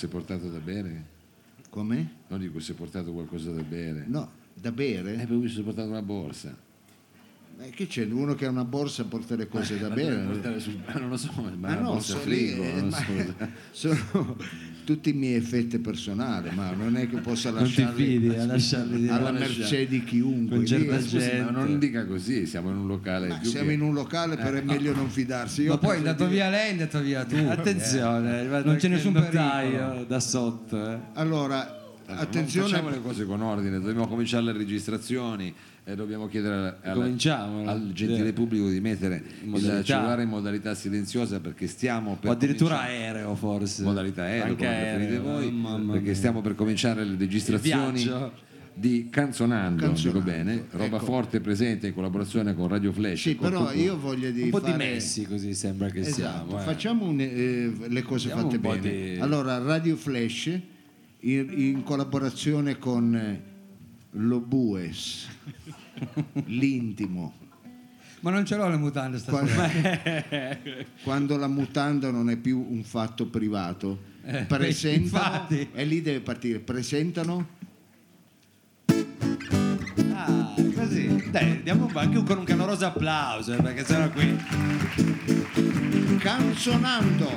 [0.00, 1.04] Si è portato da bere?
[1.68, 2.10] Come?
[2.28, 4.04] No, dico, si è portato qualcosa da bere.
[4.06, 5.20] No, da bere?
[5.20, 6.56] Eh, poi si è portato una borsa.
[7.58, 8.06] Eh, che c'è?
[8.06, 10.16] Uno che ha una borsa porta le cose da Ma bere?
[10.16, 12.72] deve portare sul- ma non lo so, ma Ma no, borsa sono, frigo, lì, eh,
[12.76, 13.34] non lo ma- so.
[13.72, 14.36] sono
[14.94, 19.08] tutti i miei effetti personali, ma non è che possa Non lasciarli fidi a lasciarli
[19.08, 20.56] alla mercè di chiunque.
[20.56, 21.28] Con certa Lì- gente.
[21.30, 23.28] Scusi, ma non dica così, siamo in un locale.
[23.28, 25.62] ma siamo che- in un locale, però è meglio non fidarsi.
[25.62, 27.36] Io Ma poi è andato dire- via lei, è andato via tu.
[27.36, 30.04] Attenzione, arrivato Non c'è nessun notaio pericolo.
[30.04, 30.76] da sotto.
[30.92, 30.98] eh.
[31.14, 36.76] Allora, Allora, attenzione, Facciamo le cose con ordine, dobbiamo cominciare le registrazioni e dobbiamo chiedere
[36.82, 37.04] alla-
[37.70, 42.76] al gentile pubblico di mettere il cellulare in modalità silenziosa perché stiamo per O addirittura
[42.76, 43.82] cominciare- aereo forse.
[43.82, 48.08] modalità aereo Anche come preferite aereo, voi perché stiamo per cominciare le registrazioni
[48.72, 51.04] di Canzonando, Canzonando, dico bene, roba ecco.
[51.04, 53.20] forte presente in collaborazione con Radio Flash.
[53.20, 54.72] sì, però tutto- io voglio di Un po' fare...
[54.72, 56.60] dimessi così sembra che Esatto, siamo.
[56.60, 56.64] eh.
[56.64, 58.80] facciamo un- eh, le cose Diamo fatte bene.
[59.14, 60.46] di- Allora, Radio Flash
[61.22, 63.40] in, in collaborazione con eh,
[64.12, 65.28] Lobues,
[66.46, 67.34] l'intimo.
[68.20, 70.58] Ma non ce l'ho le mutande stasera.
[71.02, 75.68] Quando la mutanda non è più un fatto privato, Eh, presentano infatti.
[75.72, 76.58] e lì deve partire.
[76.58, 77.58] Presentano
[80.12, 81.30] Ah, così.
[81.30, 84.36] Dai, diamo anche con un caloroso applauso, eh, perché sennò qui.
[86.18, 87.30] Canzonando,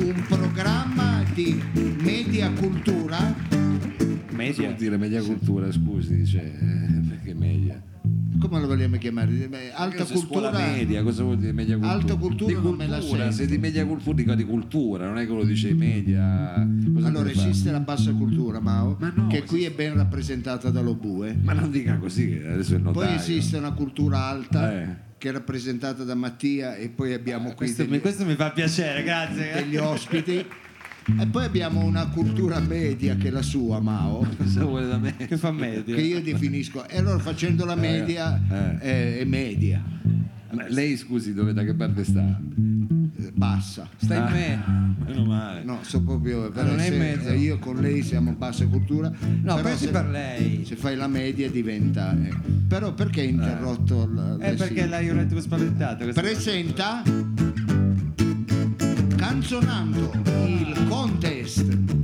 [0.00, 1.62] un programma di
[2.02, 3.63] media cultura.
[4.34, 4.64] Cosa Media.
[4.64, 7.82] vuol dire media cultura, scusi, dice, eh, perché media?
[8.38, 9.30] Come lo vogliamo chiamare?
[9.30, 10.50] Beh, Alta cultura.
[10.50, 11.94] media, cosa vuol dire media cultura?
[11.94, 15.18] Alta cultura di non me la cultura, se di media cultura dico di cultura, non
[15.18, 16.66] è che lo dice media.
[16.94, 21.36] Cosa Allora esiste la bassa cultura, Mao, Ma no, che qui è ben rappresentata dall'Obue.
[21.40, 23.06] Ma non dica così, che adesso è notaio.
[23.06, 24.96] Poi esiste una cultura alta Eh.
[25.16, 28.50] che è rappresentata da Mattia e poi abbiamo qui Questo, degli, mi, questo mi fa
[28.50, 29.52] piacere, grazie.
[29.54, 30.44] degli ospiti.
[31.20, 35.14] E poi abbiamo una cultura media che è la sua, Mao, Cosa vuole da me?
[35.16, 35.94] Che fa media.
[35.94, 36.88] che io definisco.
[36.88, 38.78] E allora facendo la media eh.
[38.78, 39.82] È, è media,
[40.52, 42.20] Ma lei scusi, dove, da che parte sta?
[42.22, 43.88] eh, bassa.
[43.96, 44.30] Sta in Ah.
[44.30, 44.94] me.
[45.06, 45.62] Meno male.
[45.64, 47.32] No, so proprio Ah, non è in mezzo.
[47.32, 49.08] Io con lei siamo bassa cultura.
[49.10, 50.64] No, però pensi se- per lei.
[50.64, 52.12] Se fai la media diventa.
[52.16, 52.32] eh.
[52.66, 54.86] Però perché hai interrotto la, Eh, la perché sigla?
[54.86, 56.06] l'hai un attimo spaventato.
[56.12, 57.02] presenta
[59.46, 60.10] Canzonando
[60.46, 62.03] il contest.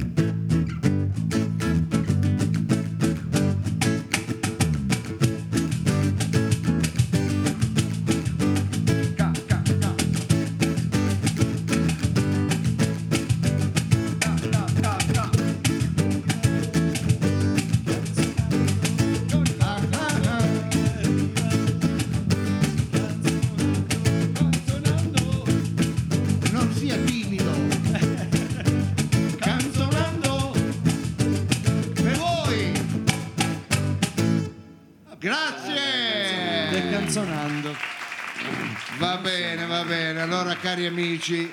[40.33, 41.51] Allora, cari amici,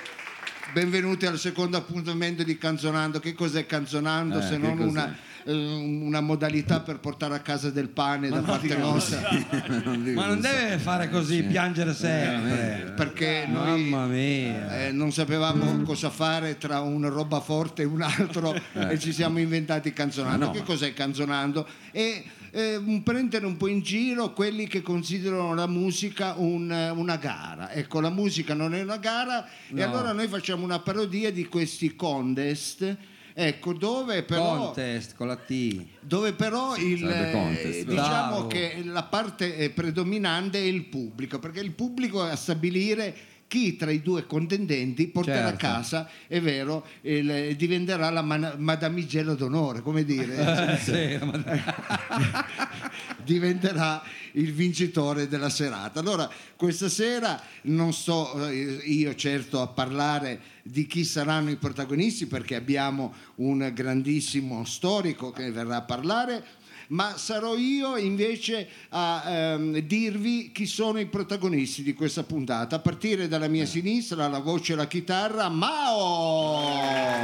[0.72, 3.20] benvenuti al secondo appuntamento di Canzonando.
[3.20, 5.16] Che cos'è Canzonando Eh, se non una,
[5.46, 9.20] eh, una modalità per portare a casa del pane da parte nostra?
[10.14, 12.94] Ma non deve fare così, piangere sempre.
[12.96, 14.86] Perché noi Mamma mia.
[14.86, 19.40] eh, non sapevamo cosa fare tra una roba forte e un altro e ci siamo
[19.40, 20.38] inventati Canzonando.
[20.38, 21.68] Ma no, che ma- cos'è Canzonando?
[21.92, 22.24] E
[22.58, 27.72] eh, prendere un po' in giro quelli che considerano la musica un- una gara.
[27.72, 31.96] Ecco, la musica non è una gara e allora noi facciamo una parodia di questi
[31.96, 32.98] contest.
[33.40, 35.86] Ecco, dove però Contest con la T.
[36.00, 37.86] dove però il, eh, contest.
[37.86, 38.48] diciamo Bravo.
[38.48, 43.16] che la parte eh, predominante è il pubblico, perché il pubblico è a stabilire
[43.48, 45.66] chi tra i due contendenti porterà Certo.
[45.66, 51.18] a casa, è vero, il- diventerà la man- madamigella d'onore, come dire, Sì,
[53.24, 54.02] diventerà
[54.34, 56.00] il vincitore della serata.
[56.00, 62.26] Allora, questa sera non sto eh, io certo a parlare di chi saranno i protagonisti
[62.26, 66.46] perché abbiamo un grandissimo storico che verrà a parlare.
[66.88, 72.78] Ma sarò io invece a ehm, dirvi chi sono i protagonisti di questa puntata.
[72.78, 77.16] A partire dalla mia sinistra, la voce e la chitarra, Mao!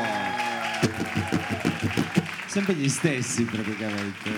[2.54, 4.30] Sempre gli stessi praticamente.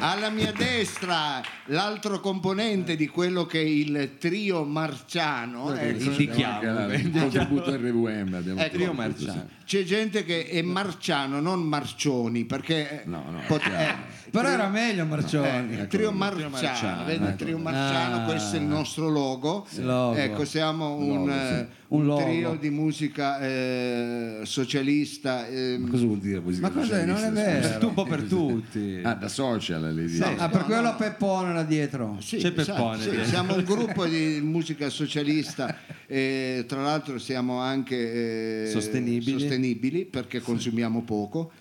[0.00, 5.74] Alla mia destra l'altro componente di quello che è il trio marciano.
[5.74, 6.02] ecco.
[6.10, 9.48] indichiamo, Il contributo RVM abbiamo Ecco, Trio Marciano.
[9.64, 13.94] C'è gente che è marciano, non marcioni, perché No, no, pot- eh,
[14.30, 15.78] Però era meglio Marcioni.
[15.78, 17.24] eh, trio Ecco, marciano, Marciano, vedi?
[17.24, 17.36] ecco.
[17.36, 18.24] trio marciano, Ah.
[18.26, 19.66] questo è il nostro logo.
[19.76, 20.18] Logo.
[20.18, 21.66] Ecco, siamo un, Logo, sì.
[21.92, 22.22] Eh, un logo.
[22.22, 25.46] trio di musica eh, socialista.
[25.48, 27.04] ehm, Ma cosa vuol dire musica Ma cos'è?
[27.04, 27.42] Non è socialista?
[27.50, 27.68] vero.
[27.68, 29.00] Per tu, un po' per tutti.
[29.12, 30.22] Ah, da social le dici.
[30.22, 32.16] Ah, per quello Peppone là dietro.
[32.20, 33.26] Sì, C'è esatto, Peppone sì, dietro.
[33.28, 39.38] siamo un gruppo di musica socialista, e tra l'altro siamo anche eh, Sostenibili.
[39.38, 41.52] sostenibili perché consumiamo poco.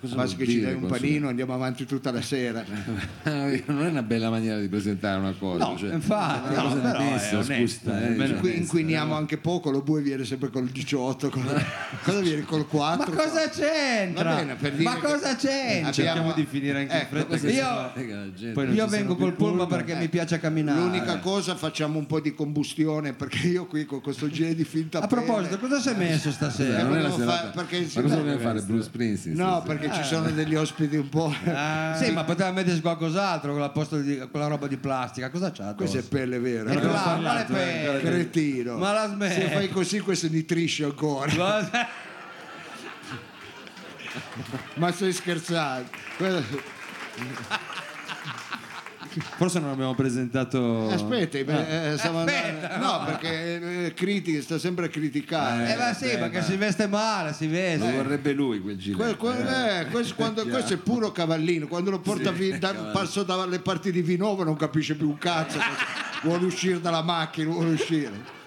[0.00, 2.64] cosa Basta che ci dai un panino andiamo avanti tutta la sera.
[3.24, 5.64] non è una bella maniera di presentare una cosa.
[5.64, 6.54] No, cioè, infatti.
[6.54, 10.24] No, però è onesta, scusa, eh, bene cioè, Inqui- inquiniamo anche poco, lo bue viene
[10.24, 11.64] sempre col 18, col-
[12.04, 13.12] cosa viene col 4?
[13.12, 14.22] Ma cosa c'entra?
[14.30, 15.90] Va bene, per dire Ma cosa c'entra?
[15.92, 17.34] Cerchiamo di finire anche in Ecco, fretta.
[17.48, 19.66] Io- sennò- eh, Poi non Io ci vengo col pullman.
[19.66, 20.78] perché mi piace camminare.
[20.78, 25.00] L'unica cosa facciamo un po' di combustione perché io qui con questo genere di finta
[25.00, 26.82] A proposito, cosa si è messo Eh, stasera?
[26.82, 28.60] non è la volevo serata- fare- perché ma cosa eh, dobbiamo fare?
[28.62, 29.36] Bruce Springsteen?
[29.36, 29.78] No, stasera?
[29.78, 31.34] perché ci sono degli ospiti un po'.
[31.46, 35.30] Ah, Sì, ma poteva mettersi qualcos'altro con la, posto di- con la roba di plastica.
[35.30, 35.74] Cosa c'ha?
[35.74, 36.72] Questa è pelle vera.
[36.72, 38.00] Ma eh, pelle.
[38.00, 38.76] Cretino.
[38.76, 39.61] Ma la smetti.
[39.62, 41.30] Fai così questo nitrisce ancora.
[41.32, 41.88] Cosa?
[44.74, 45.88] Ma stai scherzando?
[46.16, 46.42] Quello-
[49.36, 50.88] Forse non abbiamo presentato.
[50.90, 55.72] Aspetta, eh, stavo Aspetta, andando- no, perché eh, critichi, sta sempre a criticare.
[55.74, 57.92] Eh, ma sì, beh, perché ma- si veste male, si Lo veste.
[57.92, 62.32] vorrebbe lui quel Que- que- eh, questo, quando- questo è puro cavallino, quando lo porta
[62.32, 65.60] vi- da- passo dalle parti di Vinova non capisce più un cazzo,
[66.22, 68.40] vuole uscire dalla macchina, vuole uscire.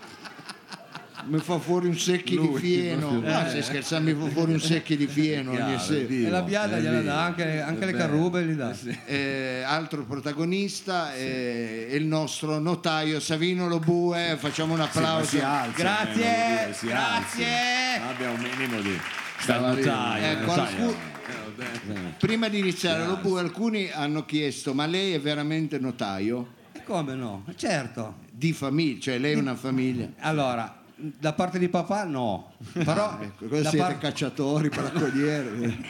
[1.27, 3.07] Mi fa fuori un secchi Lui, di fieno.
[3.07, 3.31] proprio.
[3.31, 6.07] No, stai scherzando, mi fa fuori un secchi di fieno ogni Chiaro, sera.
[6.13, 8.75] E la biada gliela dà, anche, anche le carrube li dà.
[9.06, 15.25] Eh, altro protagonista è il nostro notaio Savino Lobue, facciamo un applauso.
[15.25, 17.45] Si alza, Grazie, almeno, dire, si grazie.
[17.45, 18.10] alza.
[18.10, 19.00] Abbia un minimo di
[19.39, 20.38] Sta notaio, Eh,
[21.57, 26.48] Eh, Prima di iniziare, Lobue, alcuni hanno chiesto: ma lei è veramente notaio?
[26.74, 27.45] E come no?
[27.56, 28.18] Certo.
[28.31, 30.10] Di famiglia, cioè lei è una famiglia.
[30.19, 30.81] Allora,
[31.19, 32.53] da parte di papà no.
[32.73, 35.85] Però Ecco, cosa da siete par- cacciatori, bracconieri?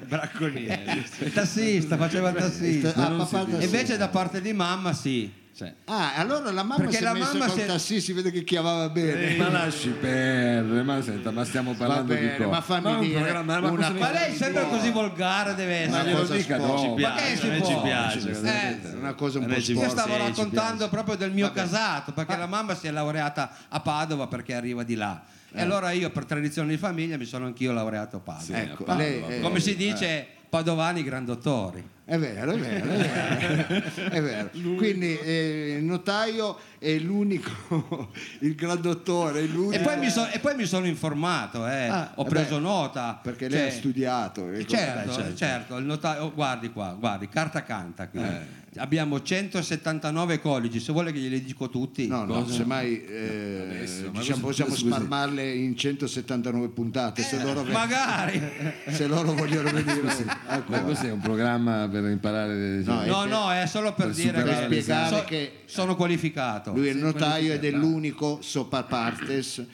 [0.06, 1.04] Bracconieri.
[1.20, 2.94] il tassista, faceva il tassista.
[2.94, 5.40] Ah, papà E invece da parte di mamma sì.
[5.54, 8.00] Cioè, Ah, allora la mamma Perché si è la messa mamma col si è- tassì,
[8.00, 9.36] si vede che chiamava bene.
[9.36, 12.48] Ma lasci perdere, ma senta, ma stiamo parlando bene, di cosa?
[12.48, 15.86] ma fammi un dire programma- ma una cosa mi Ma lei sempre così volgare deve
[15.88, 16.04] Ma essere.
[16.08, 16.66] glielo cosa dica sporca.
[16.74, 16.88] dopo.
[16.88, 17.82] ci piace, che si a noi ci può?
[17.82, 18.30] piace.
[18.30, 19.88] Eh, Una cosa un A po' ci Io sporca.
[20.00, 20.90] stavo Sì, ci raccontando piace.
[20.90, 24.94] proprio del mio casato, perché la mamma si è laureata a Padova perché arriva di
[24.94, 25.22] là.
[25.54, 28.42] E allora io per tradizione di famiglia mi sono anch'io laureato a Padova.
[28.42, 31.86] Sì, Ecco, a lei- Padova, eh, Come si dice, padovani grandottori.
[32.12, 34.10] È vero, è vero, è vero.
[34.10, 34.50] È vero.
[34.76, 39.72] Quindi eh, il notaio è l'unico, il gran dottore, è l'unico.
[39.74, 41.86] E poi, mi so- e poi mi sono informato, eh.
[41.86, 43.20] Ah, ho eh preso beh, nota.
[43.22, 44.50] Perché lei Cioè, ha studiato.
[44.50, 44.68] ecco.
[44.68, 45.36] Certo, Beh, certo.
[45.36, 48.20] certo, il notaio, oh, guardi qua, guardi, carta canta qui.
[48.20, 48.60] Eh.
[48.76, 52.06] Abbiamo 179 collegi, se vuole che glieli dico tutti.
[52.06, 54.86] No, no, semmai eh, Adesso, diciamo, cosa- possiamo scusi.
[54.86, 58.40] spalmarle in 179 puntate se loro, Magari.
[58.88, 60.16] se loro vogliono venire.
[60.48, 60.70] Ecco.
[60.70, 62.54] Ma cos'è un programma per imparare?
[62.82, 66.71] No, No, no, è solo per, Per dire che so- che- sono qualificato.
[66.74, 69.64] Lui è il notaio ed è l'unico sopra partes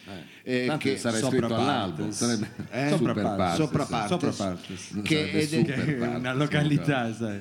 [0.42, 1.68] eh, Tanto che sarà sopra iscritto partes.
[1.68, 2.88] all'albo, sarebbe Eh?
[2.96, 3.56] super Sopra partes.
[3.56, 4.88] sopra partes, Sopra partes.
[5.02, 7.40] Che è, Che è partes, una località, sai.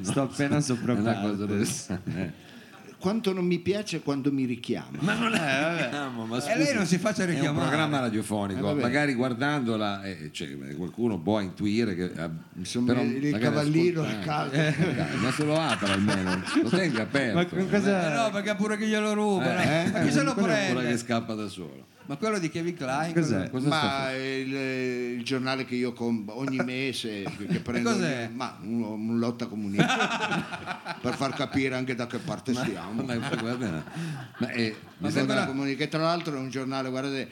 [0.00, 1.86] Sto appena sopra È una cosa partes.
[2.98, 3.00] Eh.
[3.00, 4.98] quanto non mi piace quando mi richiama.
[5.00, 5.88] Ma non è
[6.26, 7.66] ma E lei non si faccia è un richiamare.
[7.68, 8.80] programma Eh, radiofonico, vabbè.
[8.80, 14.54] magari guardandola eh, cioè, qualcuno può intuire che eh, Insomma, però il cavallino è caldo.
[14.56, 17.34] Eh, dai, ma se lo apra almeno, lo tenga aperto.
[17.56, 18.22] Ma Eh, cosa...
[18.24, 19.60] no, perché pure che glielo rubano.
[19.60, 20.86] Eh, Ma chi se lo prende?
[20.88, 21.86] che scappa da solo.
[22.08, 23.12] Ma quello di Kevin Klein.
[23.12, 23.50] Cos'è?
[23.50, 24.54] Cosa sta Ma il,
[25.18, 28.24] il giornale che io compro ogni mese che, prendo cos'è?
[28.24, 33.02] ogni- ma un, un lotta comunista per far capire anche da che parte stiamo.
[33.02, 33.84] Ma, ma, guarda,
[34.38, 37.28] ma è, Ma Lotta Comunica, che tra l'altro è un giornale, guardate,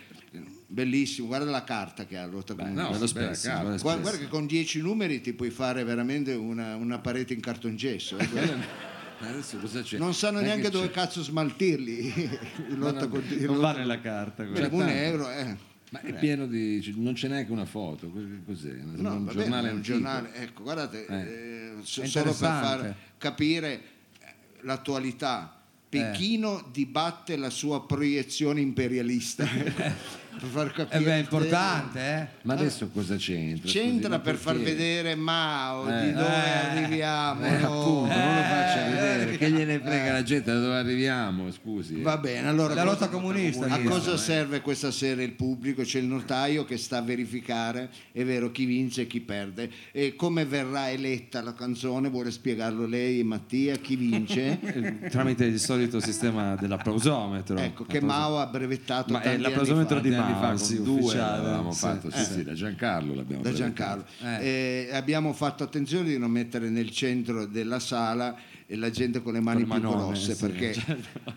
[0.66, 2.82] bellissimo, guarda la carta che ha Lotta Comunica.
[2.82, 3.70] no, lo beh, spesso, cavolo.
[3.76, 7.40] lo Guarda, guarda che con 10 numeri ti puoi fare veramente una, una parete in
[7.40, 8.18] cartongesso.
[8.18, 8.84] eh,
[9.18, 9.34] guarda.
[9.36, 9.98] adesso cosa c'è?
[9.98, 10.92] Non sanno Eh, neanche che dove c'è?
[10.92, 12.12] cazzo smaltirli.
[12.12, 14.44] Con- il Non va nella carta.
[14.46, 14.68] quello.
[14.72, 15.56] un euro, eh.
[15.90, 16.94] Ma è pieno di.
[16.96, 18.10] non c'è neanche una foto.
[18.44, 18.72] Cos'è?
[18.72, 21.14] No, un vabbè, giornale è un giornale, ecco, guardate, Eh.
[21.14, 23.72] eh, solo per far capire
[24.20, 25.52] eh, l'attualità.
[25.88, 29.46] Pechino dibatte la sua proiezione imperialista.
[30.38, 31.00] per far Eh capire.
[31.04, 32.26] beh, è importante, eh.
[32.42, 33.68] Ma adesso cosa c'entra?
[33.70, 36.04] C'entra per far vedere Mao Eh.
[36.06, 36.82] di dove Eh.
[36.82, 37.44] arriviamo.
[37.44, 37.66] Eh, no?
[37.80, 41.98] appunto, non lo faccia Eh, vedere, che gliene frega la gente da dove arriviamo, scusi.
[41.98, 42.02] eh.
[42.02, 43.66] Va bene, allora La lotta comunista.
[43.66, 45.82] a cosa serve questa sera il pubblico?
[45.82, 49.70] C'è il notaio che sta a verificare, è vero, chi vince e chi perde.
[49.92, 52.08] E come verrà eletta la canzone?
[52.08, 53.76] Vuole spiegarlo lei, Mattia?
[53.76, 54.58] Chi vince?
[54.60, 57.56] Eh, tramite il solito sistema dell'applausometro.
[57.58, 60.02] ecco, che Mao ha brevettato Ma è l'applausometro fa.
[60.02, 61.78] di Tanti anni fa con sì, due l'avevamo sì.
[61.78, 63.52] fatto, sì, sì, da Giancarlo l'abbiamo da.
[63.52, 64.04] Giancarlo.
[64.40, 69.32] Eh, abbiamo fatto attenzione di non mettere nel centro della sala e la gente con
[69.32, 70.74] le mani Con più grosse sì, perché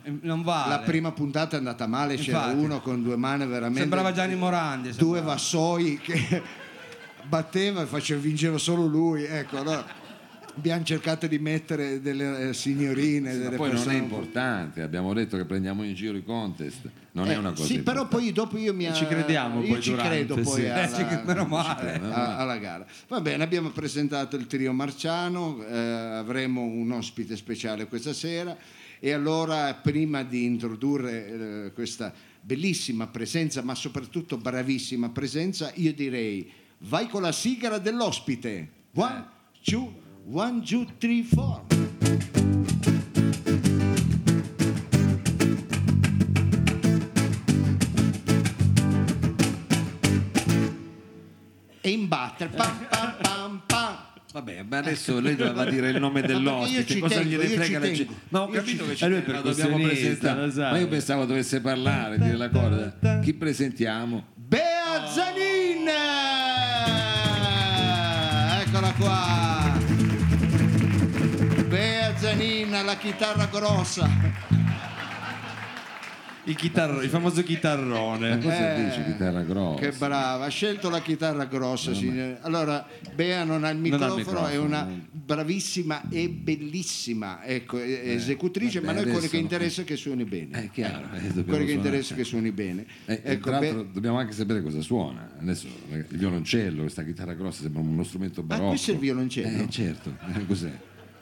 [0.04, 0.70] Eh, Non vale.
[0.72, 2.64] la prima puntata è andata male, c'era Infatti.
[2.64, 4.88] uno con due mani veramente Sembrava Gianni Morandi.
[4.90, 5.26] due sembrava.
[5.26, 6.42] vassoi che
[7.28, 9.24] batteva e faceva, vinceva solo lui.
[9.26, 9.86] Ecco, allora
[10.56, 15.38] abbiamo cercato di mettere delle eh, signorine, Ma delle poi non è importante, abbiamo detto
[15.38, 18.58] che prendiamo in giro i contest, non è Eh, una cosa Sì, però poi dopo
[18.58, 20.66] io mi Ci crediamo io poi ci durante, credo poi sì.
[20.68, 21.94] alla, Eh, ci- meno male.
[22.02, 22.86] a- alla gara.
[23.08, 28.56] Va bene, abbiamo presentato il trio Marciano, eh, avremo un ospite speciale questa sera
[29.00, 36.50] e allora prima di introdurre eh, questa bellissima presenza, ma soprattutto bravissima presenza, io direi
[36.80, 38.70] vai con la sigla dell'ospite.
[38.96, 39.26] One,
[39.64, 39.94] two,
[40.30, 41.66] one, two, three, four.
[52.10, 52.50] Battere.
[52.50, 53.98] Pam, pam, pam, pam.
[54.32, 57.92] Vabbè, ma adesso lei doveva dire il nome io dell'ospite, cosa tengo, gliene frega la
[57.92, 58.14] gente?
[58.30, 60.52] Ma ho Io capito che ci E lui tengo, ma dobbiamo presentare.
[60.54, 62.94] Ma io pensavo dovesse parlare, dire la cosa.
[63.22, 64.26] Chi presentiamo?
[64.36, 65.88] Bea Zanin!
[68.62, 69.78] Eccola qua!
[71.68, 74.08] Bea Zanin, la chitarra grossa.
[76.50, 78.38] Il, chitarro- il famoso Ma chitarrone.
[78.40, 79.80] cosa Eh, dice chitarra grossa?
[79.82, 81.94] Che brava, ha scelto la chitarra grossa.
[81.94, 82.40] signore.
[82.42, 85.06] Allora, Bea non ha il Non ha il microfono, è microfono, una no.
[85.12, 90.24] bravissima e bellissima ecco, e- esecutrice, vabbè, ma noi quello che interessa è che suoni
[90.26, 90.64] bene.
[90.64, 92.86] È chiaro, eh, quello che interessa è che suoni bene.
[93.06, 95.30] Eh, e ecco, tra l'altro Bea- dobbiamo anche sapere cosa suona.
[95.40, 98.66] Adesso eh, il violoncello, questa chitarra grossa sembra uno strumento barocco.
[98.66, 99.64] Ah, questo è il violoncello?
[99.64, 100.72] Eh, certo, Eh, cos'è?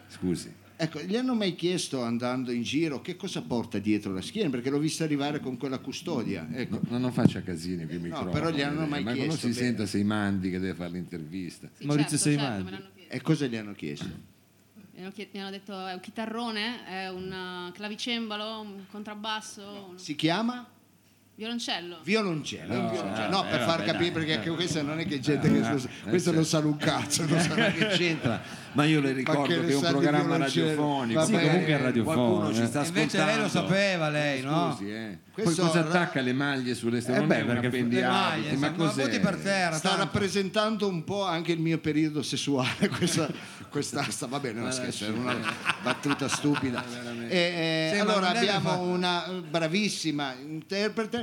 [0.07, 0.53] Scusi.
[0.79, 4.51] Ecco, gli hanno mai chiesto andando in giro che cosa porta dietro la schiena?
[4.51, 6.47] Perché l'ho vista arrivare con quella custodia.
[6.51, 6.79] Ecco.
[6.89, 8.31] No, non faccia casini con i microfoni.
[8.31, 9.59] però gli hanno mai ma quando chiesto, si bene.
[9.67, 11.67] senta sei mandi che deve fare l'intervista.
[11.73, 12.69] Sì, Maurizio certo, Seimani.
[12.69, 12.89] certo.
[13.07, 14.05] E cosa gli hanno chiesto?
[14.93, 19.97] Mi hanno, chied- mi hanno detto è un chitarrone, è un clavicembalo, un contrabbasso, un
[19.97, 20.67] Si chiama?
[21.37, 21.99] Violoncello.
[22.03, 22.73] Violoncello.
[22.73, 23.29] un violoncello.
[23.29, 24.25] No, eh, per far vabbè, capire, dai.
[24.25, 26.31] perché questa non è che gente che questo certo.
[26.31, 27.25] non sa un cazzo.
[27.25, 28.41] non sa- Ma che c'entra?
[28.73, 31.19] Ma io le ricordo che che, è un programma radiofonico.
[31.19, 32.25] Va Sì, comunque è radiofonico.
[32.25, 32.99] Qualcuno ci sta ascoltando.
[32.99, 34.71] Invece lei lo sapeva, lei, no?
[34.71, 35.17] Scusi, eh.
[35.31, 37.25] Questo Poi cosa attacca le maglie sulle Eh strade?
[37.25, 39.19] beh, perché- Le maglie, ma cos'è?
[39.19, 39.75] per terra.
[39.75, 40.03] Sta tanto.
[40.05, 43.29] rappresentando un po' anche il mio periodo sessuale, questa,
[43.69, 45.35] quest'asta, va bene, no scherzo, era una
[45.83, 46.83] battuta stupida.
[47.27, 51.21] E, eh, allora non abbiamo una bravissima interprete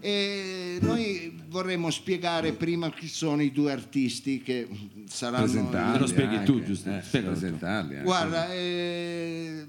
[0.00, 4.68] e noi vorremmo spiegare prima chi sono i due artisti che
[5.06, 5.44] saranno...
[5.44, 6.90] Presentarli Me lo spieghi anche, tu, giusto?
[6.90, 8.04] eh, presentarli anche.
[8.04, 9.66] Guarda, eh,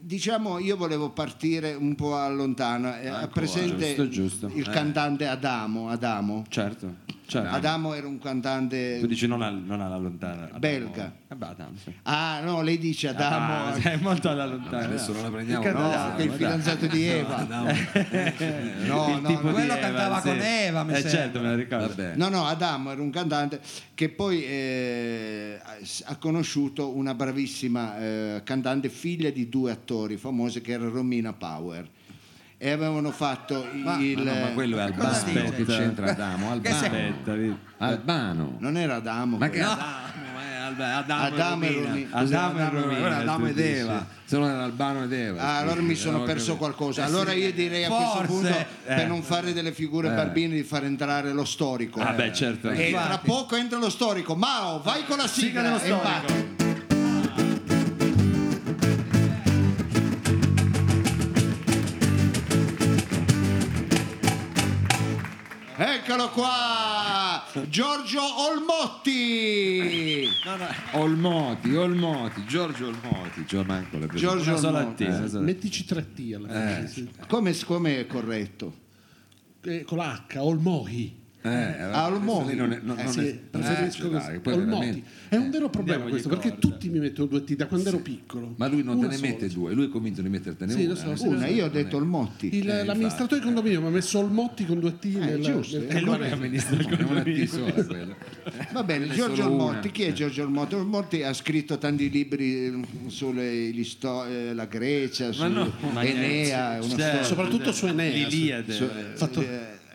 [0.00, 4.50] diciamo io volevo partire un po' a lontano, eh, ha presente giusto, giusto.
[4.54, 4.72] il Eh.
[4.72, 6.44] cantante Adamo, Adamo.
[6.48, 7.54] Certo, certo.
[7.54, 10.42] Adamo era un cantante Tu dici non, al- non alla lontana.
[10.44, 10.58] Adamo.
[10.58, 11.12] Belga.
[11.28, 11.92] Eh beh, Adamo, sì.
[12.02, 14.84] Ah, no, lei dice Adamo, Ah, è molto alla lontana.
[14.84, 15.70] Adesso non la prendiamo.
[15.72, 17.42] No, è il fidanzato di Eva.
[17.48, 17.64] no.
[18.86, 19.38] No, no, no.
[19.40, 20.28] Quello Eva, cantava sì.
[20.28, 21.10] con Eva, mi Eh sembra.
[21.10, 21.86] certo, me la ricordo.
[21.88, 22.12] Vabbè.
[22.16, 23.60] No, no, Adamo era un cantante
[23.94, 25.60] che poi eh,
[26.04, 31.88] ha conosciuto una bravissima eh, cantante, figlia di due attori famosi che era Romina Power.
[32.56, 33.82] E avevano fatto il...
[33.82, 35.50] Ma, no, ma quello è Albano.
[35.50, 36.50] Che c'entra Adamo?
[36.52, 37.14] Albano.
[37.24, 37.56] Vedi.
[37.78, 38.56] Albano.
[38.58, 39.36] Non era Adamo.
[39.36, 39.72] Ma che quello.
[39.72, 40.40] Adamo?
[40.40, 42.08] eh, Adamo, Adamo e e Romina.
[42.10, 43.58] Cos'è Adamo e Romina, Adamo tu ed.
[43.58, 44.06] Eva.
[44.24, 45.42] Se no era Albano ed Eva.
[45.42, 47.04] Ah, allora mi sono No, perso qualcosa.
[47.04, 48.94] Allora io direi a questo Forse, punto, eh.
[48.94, 52.00] per non fare delle figure barbine, di far entrare lo storico.
[52.00, 52.70] Ah, beh, certo.
[52.70, 54.34] E tra poco entra lo storico.
[54.34, 55.60] Mao, vai con la sigla.
[55.60, 56.22] dello e vai.
[56.24, 56.63] storico.
[65.76, 70.28] Eccolo qua, Giorgio Olmotti.
[70.92, 73.44] Olmoti, Olmoti, Giorgio Olmoti.
[73.44, 74.34] Giorgio Manco le presenta.
[74.34, 75.04] Giorgio Una sola Olmotti.
[75.28, 76.86] sola- Mettici tre T alla fine.
[76.86, 77.10] sì.
[77.26, 78.72] Come, come è corretto?
[79.62, 81.22] Eh, con l'H, Olmohi.
[81.46, 82.46] Eh, Olmotti.
[82.46, 84.40] lei non è- non- Eh, non sì, è- Preferisco eh, Olmotti.
[84.42, 87.98] veramente- È un vero problema questo, perché tutti mi mettono due T da quando ero
[87.98, 88.54] piccolo.
[88.56, 90.88] Ma lui non Una te ne mette due, lui è convinto di mettertene Sì, una.
[90.88, 91.16] lo so, eh.
[91.18, 92.56] sì, Una, io ho detto il Motti.
[92.56, 95.86] Il- Eh, l'amministratore di condominio mi ha messo Olmotti con due T nel, giusto, nel
[95.88, 95.94] eh.
[95.94, 96.16] E il È una
[96.62, 98.16] T condominio.
[98.72, 100.74] Va bene, Giorgio Olmotti, chi è Giorgio Olmotti?
[100.76, 105.44] Olmotti ha scritto tanti libri eh, sulla Grecia, su
[106.00, 107.22] Enea, storia.
[107.22, 108.32] Soprattutto su Eneas.
[108.32, 108.72] L'Iliade.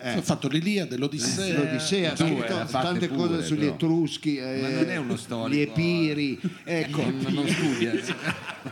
[0.02, 0.18] Su- Ha fatto, eh, eh.
[0.18, 1.58] ha fatto l'Iliade, l'Odissea.
[1.58, 3.74] L'Odissea ha Due, scritto tante pure, cose sugli però.
[3.74, 7.02] Etruschi, eh, Ma non è uno storico, gli Epiri, ecco.
[7.04, 7.94] Non, non studia.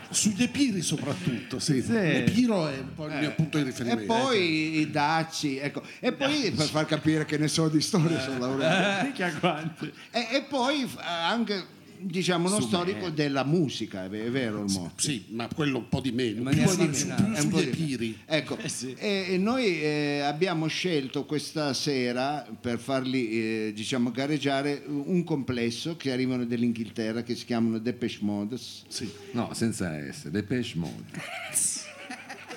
[0.09, 1.83] Sugli Epiri soprattutto, sì.
[1.87, 4.05] Epiro è un po' il mio punto di E riferimento.
[4.05, 5.81] poi i Daci, ecco.
[5.99, 9.85] e poi per far capire che ne so di storia sono laureato.
[10.11, 15.03] E, e poi anche diciamo uno storico della musica, è vero il Motti?
[15.03, 16.49] Sì, ma quello un po' di meno.
[16.49, 16.65] Più, più
[17.05, 18.17] È un po' sugli di- Epiri.
[18.25, 25.23] Ecco, e, e noi eh, abbiamo scelto questa sera per farli eh, diciamo gareggiare un
[25.23, 28.57] complesso che arrivano dall'Inghilterra che si chiamano Depeche Mode.
[28.57, 29.09] Sì.
[29.31, 31.03] No, senza S, Depeche Mode.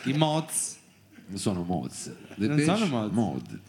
[0.04, 0.78] I mods.
[1.26, 1.64] Non sono.
[1.64, 1.88] Non
[2.36, 3.12] Depeche sono Moz.
[3.12, 3.60] Mode.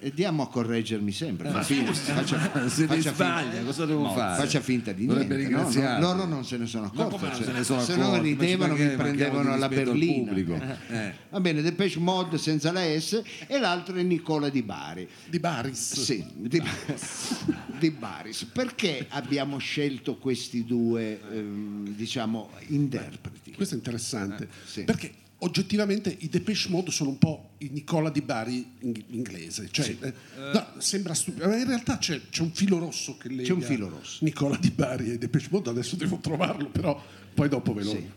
[0.00, 1.50] E diamo a correggermi sempre.
[1.50, 4.42] Fa finta, faccia, Se mi faccia sbaglia, finta, cosa devo fare?
[4.42, 5.80] faccia finta di Dovrebbe niente.
[5.80, 5.98] no?
[5.98, 7.18] No, loro non se ne sono accorti.
[7.34, 10.26] cioè, se ne sono se no ridevano, Ma mancherebbe, prendevano alla berlina.
[10.26, 10.54] pubblico.
[10.88, 11.14] Eh.
[11.30, 15.08] Va bene, Depeche Mode senza la S e l'altro è Nicola Di Bari.
[15.28, 16.00] Di Baris.
[16.00, 16.62] Sì, di,
[17.78, 18.44] di Baris.
[18.44, 23.52] Perché abbiamo scelto questi due, ehm, diciamo, interpreti?
[23.52, 24.48] Questo è interessante.
[24.64, 24.82] sì.
[24.84, 25.12] Perché
[25.44, 29.68] oggettivamente i Depeche Mode sono un po' i Nicola Di Bari in- inglese.
[29.70, 30.12] Cioè, eh,
[30.52, 33.60] no, sembra stupido, ma in realtà c'è, c'è un filo rosso che lega C'è un
[33.60, 34.24] filo rosso.
[34.24, 35.70] Nicola Di Bari e Depeche Mode.
[35.70, 37.00] Adesso devo trovarlo, però
[37.34, 37.90] poi dopo ve lo...
[37.90, 38.10] Sì.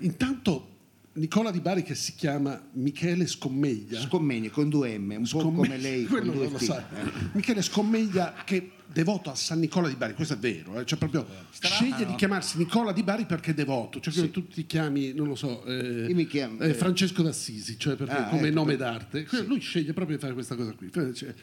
[0.00, 0.68] Intanto
[1.14, 4.00] Nicola Di Bari che si chiama Michele Scommeglia.
[4.00, 6.84] Scommegni con due M, un po' Scomme- come lei quello non lo sa.
[7.32, 11.26] Michele Scommeglia che devoto a San Nicola di Bari, questo è vero, eh, cioè proprio
[11.50, 15.26] sceglie di chiamarsi Nicola di Bari perché è devoto, cioè che tu ti chiami, non
[15.28, 19.60] lo so, eh, chiamo- eh, Francesco d'Assisi, cioè perché Ah, come ecco, nome d'arte, lui
[19.60, 20.90] sceglie proprio di fare questa cosa qui.
[20.92, 21.34] Cioè,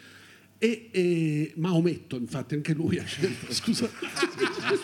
[0.62, 3.90] e, e Maometto, infatti, anche lui ha scelto, scusa,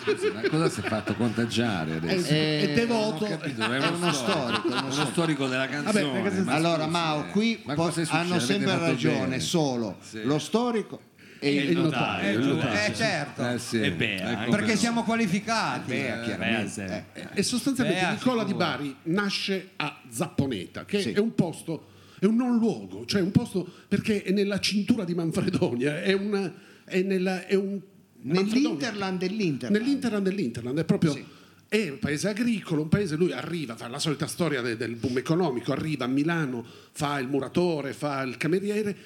[0.02, 2.32] Scusi, ma cosa si è fatto contagiare è, adesso?
[2.32, 3.26] è devoto.
[3.26, 6.22] Capito, è uno storico, è uno uno storico della canzone.
[6.22, 9.40] Vabbè, ma Allora, Mao, eh, qui ma po- hanno sempre ragione bene.
[9.40, 10.22] solo Sì.
[10.22, 11.00] lo storico
[11.38, 11.82] e il il notaio.
[11.82, 12.28] notaio.
[12.28, 12.90] Eh, il giù, notaio.
[12.90, 13.48] eh, certo.
[13.48, 14.78] Eh sì, E beh, ecco Perché però.
[14.78, 15.90] siamo qualificati.
[15.90, 16.68] Beh, chiaramente.
[16.70, 16.80] sì.
[16.80, 18.54] Eh, E sostanzialmente Beh, Nicola di.
[18.54, 21.10] Bari nasce a Zapponeta, che Sì.
[21.12, 21.88] è un posto,
[22.18, 26.52] è un non luogo, cioè un posto perché è nella cintura di Manfredonia, è, una,
[26.84, 27.78] è, nella, è un...
[28.22, 29.76] Nell'Interland dell'Interland.
[29.76, 31.12] Nell'Interland dell'Interland, è proprio...
[31.12, 31.24] Sì.
[31.68, 35.18] È un paese agricolo, un paese, lui arriva, fa la solita storia de- del boom
[35.18, 38.96] economico, arriva a Milano, fa il muratore, fa il cameriere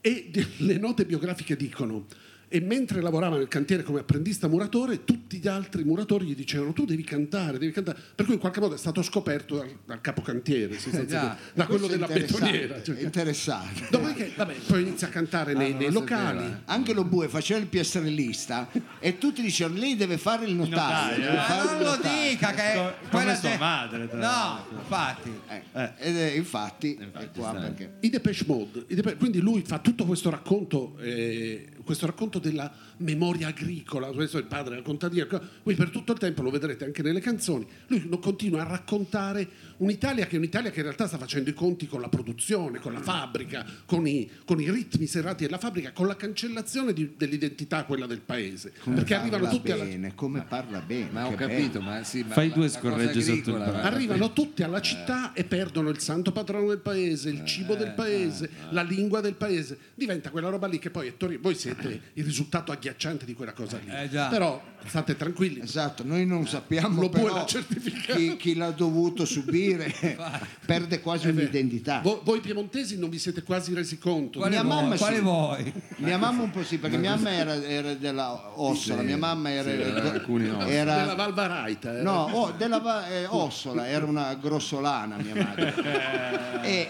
[0.00, 2.06] e le note biografiche dicono
[2.48, 6.84] e mentre lavorava nel cantiere come apprendista muratore, tutti gli altri muratori gli dicevano tu
[6.84, 10.78] devi cantare, devi cantare, per cui in qualche modo è stato scoperto dal, dal capocantiere,
[10.78, 11.50] sostanzialmente, già.
[11.54, 12.82] da quello della è interessante, betoniera.
[12.82, 13.86] cioè- è interessante.
[13.90, 16.38] Dopodiché, vabbè, poi inizia a cantare nei, non nei lo locali.
[16.38, 20.76] sapeva, Anche lo Bue faceva il piastrellista e tutti dicevano lei deve fare il notaio.
[20.76, 21.34] notaio, deve eh.
[21.36, 22.28] Ma fare non lo notaio".
[22.30, 25.30] dica che Co- quella come sua madre, No, infatti.
[25.48, 27.96] Eh, Ed è, infatti, è qua perché...
[28.00, 32.70] I Depeche Mode, i Depeche- quindi lui fa tutto questo racconto, eh, questo racconto della
[32.98, 35.26] memoria agricola, questo è il padre della contadina,
[35.62, 40.26] voi per tutto il tempo lo vedrete anche nelle canzoni, lui continua a raccontare un'Italia
[40.26, 43.00] che è un'Italia che in realtà sta facendo i conti con la produzione, con la
[43.00, 48.06] fabbrica, con i, con i ritmi serrati della fabbrica, con la cancellazione di- dell'identità quella
[48.06, 49.84] del paese, perché arrivano parla tutti alla...
[49.84, 51.10] bene, come parla bene.
[51.10, 53.86] Ma ho capito, ma sì, ma Fai la- due scorregge sotto il braccio.
[53.86, 58.50] Arrivano tutti alla città e perdono il santo patrono del paese, il cibo del paese,
[58.70, 59.78] la lingua del paese.
[59.94, 61.40] Diventa quella roba lì che poi è Torino.
[61.40, 62.87] Voi siete il risultato agghiacciante
[63.24, 63.90] di quella cosa lì.
[63.90, 64.28] Eh, già.
[64.28, 65.60] Però state tranquilli.
[65.60, 67.44] Esatto, noi non sappiamo Lo però
[68.14, 69.92] chi, chi l'ha dovuto subire
[70.64, 72.00] perde quasi un'identità.
[72.00, 74.38] Voi, voi piemontesi non vi siete quasi resi conto.
[74.38, 74.74] Quale Mia vuoi?
[74.76, 75.02] mamma sì.
[75.02, 75.72] Quale vuoi?
[75.96, 79.50] Mia mamma un po' sì, perché mia mamma era, era della Ossola, Sì, mia mamma
[79.50, 80.66] era, sì, era no.
[80.66, 81.98] era- Della Valvaraita.
[81.98, 82.02] eh.
[82.02, 86.62] no, oh, della eh, Ossola, era una grossolana mia madre.
[86.62, 86.88] e,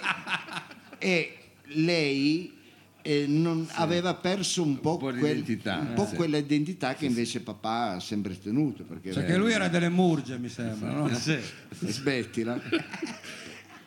[0.99, 1.39] e
[1.73, 2.57] lei
[3.03, 6.15] eh, non- aveva perso un po', Un po' quel- un po' eh, sì.
[6.17, 8.83] quell'identità che invece papà ha sempre tenuto.
[8.85, 10.93] Perché Perché lui era delle Murge, mi sembra.
[10.93, 11.15] no?
[11.15, 11.37] Sì.
[11.79, 12.61] Smettila.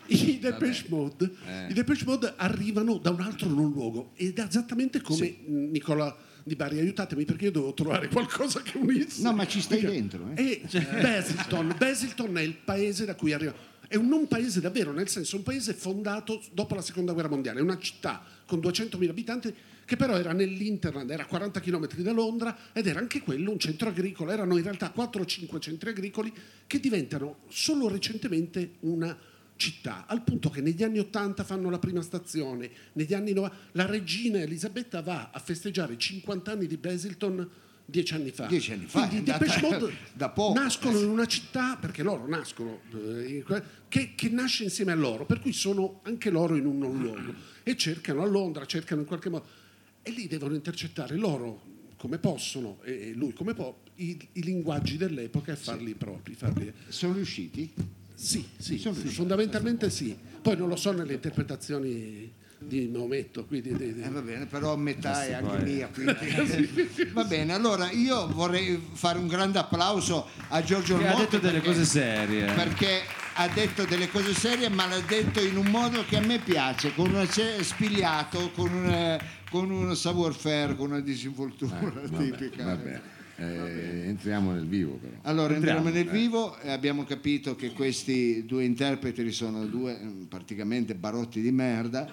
[0.08, 1.68] I Depeche Mode, Eh.
[1.70, 6.56] i Depeche Mode arrivano da un altro non luogo ed è esattamente come Nicola Di
[6.56, 6.80] Bari.
[6.80, 9.22] Aiutatemi perché io devo trovare qualcosa che unisse.
[9.22, 10.32] No, ma ci stai dentro.
[10.36, 10.62] Eh?
[10.70, 13.54] E Basildon, Basildon è il paese da cui arriva.
[13.92, 17.60] È un non paese davvero, nel senso un paese fondato dopo la seconda guerra mondiale,
[17.60, 22.14] è una città con 200.000 abitanti che però era nell'interland, era a 40 km da
[22.14, 25.90] Londra ed era anche quello un centro agricolo, erano in realtà 4 o 5 centri
[25.90, 26.32] agricoli
[26.68, 29.18] che diventano solo recentemente una
[29.58, 33.86] città, al punto che negli anni 80 fanno la prima stazione, negli anni 90 la
[33.88, 37.50] regina Elisabetta va a festeggiare i 50 anni di Basildon
[37.92, 38.48] dieci anni fa.
[38.48, 40.60] Dieci anni fa, Quindi Depeche Mode da poco.
[40.60, 43.44] nascono in una città, perché loro nascono, eh,
[43.88, 47.34] che, che nasce insieme a loro, per cui sono anche loro in un non luogo
[47.62, 49.46] e cercano a Londra, cercano in qualche modo,
[50.02, 55.52] e lì devono intercettare loro come possono e lui come può i, i linguaggi dell'epoca
[55.52, 56.34] e farli propri.
[56.34, 56.74] Farli...
[56.88, 57.72] Sono riusciti?
[58.16, 60.18] Sì, sì, sì, fondamentalmente sì.
[60.42, 63.46] Poi non lo so nelle interpretazioni di Maometto.
[63.46, 65.88] Quindi, di- di- Eh, va bene, però metà è anche mia.
[65.94, 71.38] quindi- Va bene, allora io vorrei fare un grande applauso a Giorgio Che ha detto
[71.40, 72.46] delle perché- cose serie.
[72.54, 73.02] Perché
[73.36, 76.94] ha detto delle cose serie, ma l'ha detto in un modo che a me piace,
[76.94, 79.18] con una spigliato, con un,
[79.50, 81.80] con un savoir-faire, con una disinvoltura
[82.18, 82.64] tipica.
[82.66, 83.02] Vabbè,
[83.38, 85.14] eh, entriamo nel vivo però.
[85.24, 90.24] Allora entriamo Entriamo, nel vivo e abbiamo capito che questi due interpreti sono due mm,
[90.26, 92.08] praticamente barotti di merda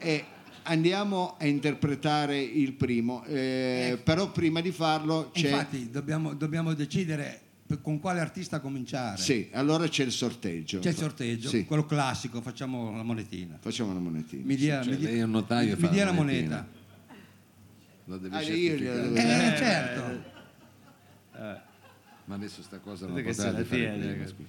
[0.00, 0.24] e
[0.64, 3.22] andiamo a interpretare il primo.
[3.24, 5.50] Eh, Però prima di farlo c'è...
[5.50, 7.42] Infatti dobbiamo, dobbiamo decidere
[7.82, 9.20] con quale artista cominciare.
[9.20, 10.80] Sì, allora c'è il sorteggio.
[10.80, 13.58] C'è il sorteggio, Sì, quello classico, facciamo la monetina.
[13.60, 14.42] facciamo una monetina.
[14.44, 16.66] Mi dia, Cioè, mi dia- un notaio mi fa dia la la moneta.
[18.06, 19.08] Lo devi Ah, io certificare.
[19.08, 20.28] glielo- Eh, certo.
[22.24, 24.48] Ma adesso sta cosa non la potete la fare scusa.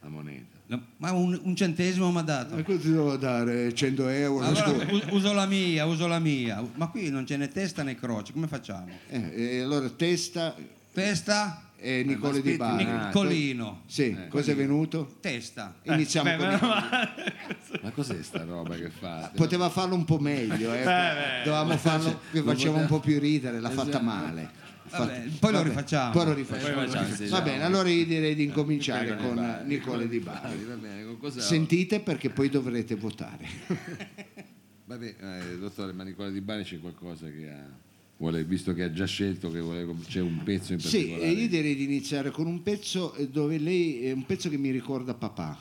[0.00, 0.56] La moneta.
[0.98, 2.54] Ma un, un centesimo mi ha dato.
[2.54, 3.72] Ma cosa ti devo dare?
[3.72, 4.44] 100 euro?
[4.44, 6.62] Allora uso la mia, uso la mia.
[6.74, 8.88] Ma qui non c'è né testa né croce, come facciamo?
[9.08, 10.54] Eh, e allora testa
[10.98, 12.84] Testa, e Nicole ma di Bari.
[12.84, 13.82] Nicolino.
[13.86, 15.16] Sì, cosa è venuto?
[15.20, 15.76] Testa.
[15.82, 16.58] Iniziamo Beh, con.
[17.82, 19.30] Ma cos'è sta roba che fa?
[19.34, 20.82] Poteva farlo un po' meglio, eh.
[20.82, 24.57] beh, dovevamo farlo che faceva un po' più ridere, l'ha fatta male.
[24.90, 26.12] Vabbè, poi lo rifacciamo.
[26.12, 26.74] Poi lo rifacciamo.
[26.74, 27.42] Poi facciamo, sì, Va diciamo.
[27.44, 30.64] bene, allora io direi di incominciare Nicole di con Bari, Nicole di Bari.
[30.64, 31.40] Va bene, con cosa...
[31.40, 33.46] Sentite perché poi dovrete votare.
[34.86, 37.86] Vabbè, eh, dottore, ma Nicola Di Bari c'è qualcosa che ha...
[38.16, 41.24] Vuole, visto che ha già scelto che vuole, c'è un pezzo in Sì, particolare.
[41.24, 44.56] e io direi di iniziare con un pezzo eh, dove lei è un pezzo che
[44.56, 45.56] mi ricorda papà.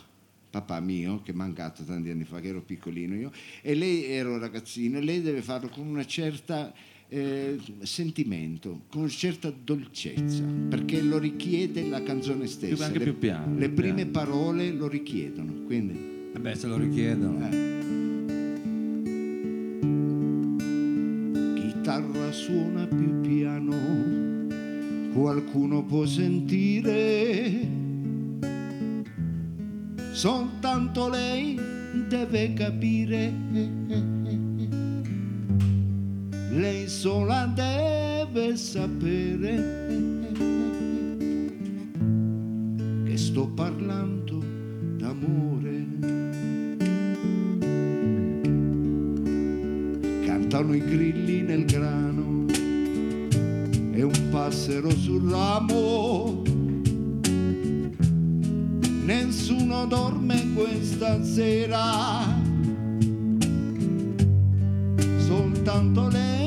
[0.50, 4.30] Papà mio, che è mancato tanti anni fa, che ero piccolino io, e lei era
[4.30, 6.74] un ragazzino, e lei deve farlo con una certa
[7.10, 12.86] eh, sentimento, con certa dolcezza, perché lo richiede la canzone stessa.
[12.86, 14.12] anche le, più piano, le più prime piano.
[14.12, 16.16] parole lo richiedono, quindi...
[16.34, 17.48] Vabbè, se lo richiedono.
[17.48, 17.76] Eh.
[21.56, 23.76] Chitarra suona più piano,
[25.14, 27.68] qualcuno può sentire,
[30.12, 31.58] soltanto lei
[32.08, 34.46] deve capire.
[36.58, 39.54] Lei sola deve sapere
[43.06, 44.44] che sto parlando
[44.98, 45.86] d'amore.
[50.26, 52.48] cantano i grilli nel grano
[53.92, 56.42] e un passero sul ramo.
[59.06, 62.24] Nessuno dorme questa sera,
[65.20, 66.47] soltanto lei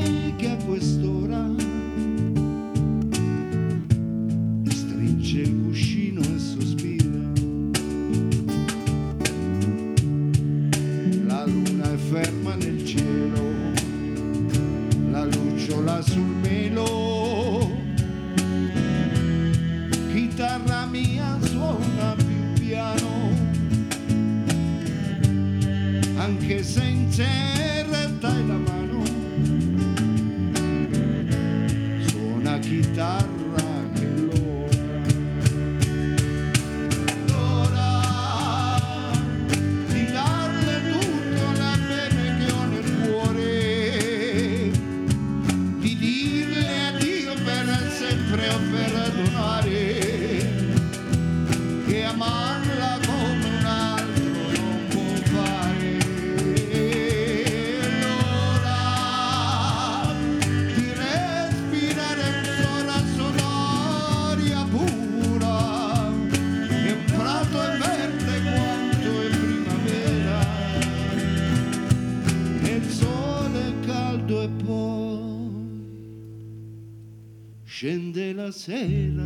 [78.50, 79.19] hacer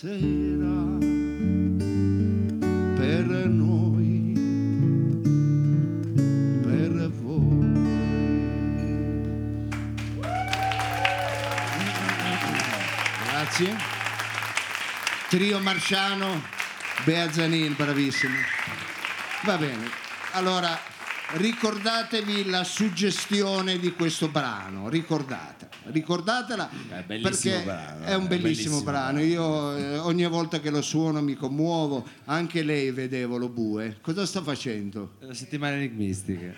[0.00, 0.96] sera
[2.96, 4.32] per noi
[6.62, 7.68] per voi
[13.26, 13.76] Grazie.
[15.28, 16.44] Trio Marciano,
[17.04, 18.36] Bea Zanin, bravissimo.
[19.44, 19.86] Va bene.
[20.32, 20.78] Allora,
[21.32, 25.59] ricordatevi la suggestione di questo brano, ricordate.
[25.90, 26.68] Ricordatela
[27.06, 29.20] perché brano, è un è bellissimo, bellissimo brano.
[29.20, 33.98] Io eh, ogni volta che lo suono mi commuovo, anche lei vedevo lo bue.
[34.00, 35.14] Cosa sta facendo?
[35.20, 36.54] Le settimane enigmistiche.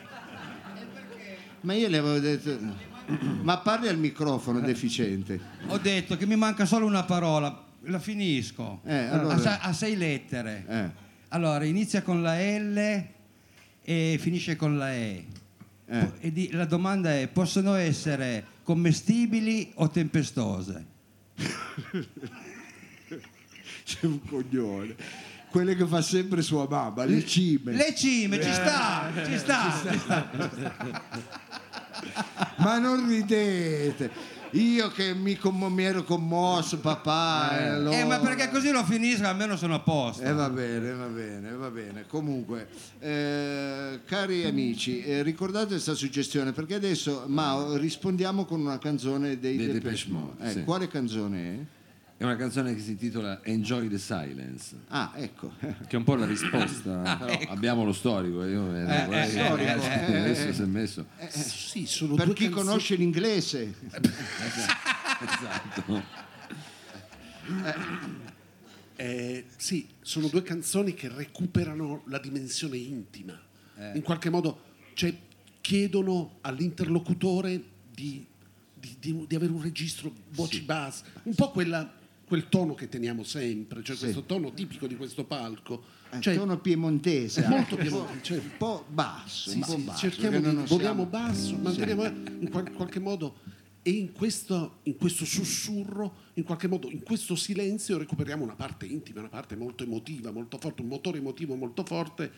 [1.63, 2.59] Ma io le avevo detto
[3.43, 5.41] ma parli al microfono deficiente.
[5.69, 8.81] Ho detto che mi manca solo una parola, la finisco.
[8.85, 10.65] Eh, allora- a, sa- a sei lettere.
[10.69, 10.91] Eh.
[11.29, 13.05] Allora, inizia con la L
[13.83, 15.25] e finisce con la E.
[15.87, 16.11] Eh.
[16.21, 20.87] E di- la domanda è, possono essere commestibili o tempestose?
[23.85, 24.95] C'è un coglione.
[25.51, 27.73] Quelle che fa sempre sua mamma, le cime.
[27.73, 29.83] Le cime, ci sta, ci sta.
[29.91, 30.31] ci sta.
[32.57, 34.32] Ma non ridete.
[34.53, 37.59] Io che mi, commo- mi ero commosso, papà.
[37.59, 40.23] e allora- Eh, ma perché così lo finisco, almeno sono a posto.
[40.23, 42.05] Eh, va bene, va bene, va bene.
[42.07, 49.39] Comunque, eh, cari amici, eh, ricordate questa suggestione perché adesso Mao rispondiamo con una canzone
[49.39, 50.45] dei, Dei Depeche Mode.
[50.47, 50.65] Eh, sì.
[50.65, 51.59] Quale canzone è?
[52.23, 54.77] È una canzone che si intitola Enjoy the Silence.
[54.91, 55.55] Ah, ecco.
[55.59, 57.17] Che è un po' la risposta.
[57.19, 58.45] Però abbiamo lo storico.
[58.45, 60.53] Io, eh, Eh, vorrei- eh, storico, eh, eh, adesso eh.
[60.53, 61.07] si è messo.
[61.29, 63.75] Sì, sono per due chi canzoni- conosce l'inglese.
[65.23, 66.03] Esatto.
[68.95, 73.37] Eh, sì, sono due canzoni che recuperano la dimensione intima.
[73.95, 74.61] In qualche modo
[74.95, 75.13] cioè,
[75.61, 77.61] chiedono all'interlocutore
[77.93, 78.25] di,
[78.79, 83.23] di- di- di avere un registro voci basse, un po' quella- quel tono che teniamo
[83.25, 85.83] sempre, cioè questo tono tipico di questo palco.
[86.11, 87.45] Eh, Cioè, tono piemontese.
[87.45, 89.51] è molto piemontese, cioè- un po' basso.
[89.51, 92.05] sì, un po' sì, basso, cerchiamo di vogliamo siamo- basso, manteniamo
[92.41, 93.37] in qual- qualche modo
[93.83, 98.87] e in questo, in questo sussurro, in qualche modo, in questo silenzio recuperiamo una parte
[98.87, 102.31] intima, una parte molto emotiva, molto forte, un motore emotivo molto forte.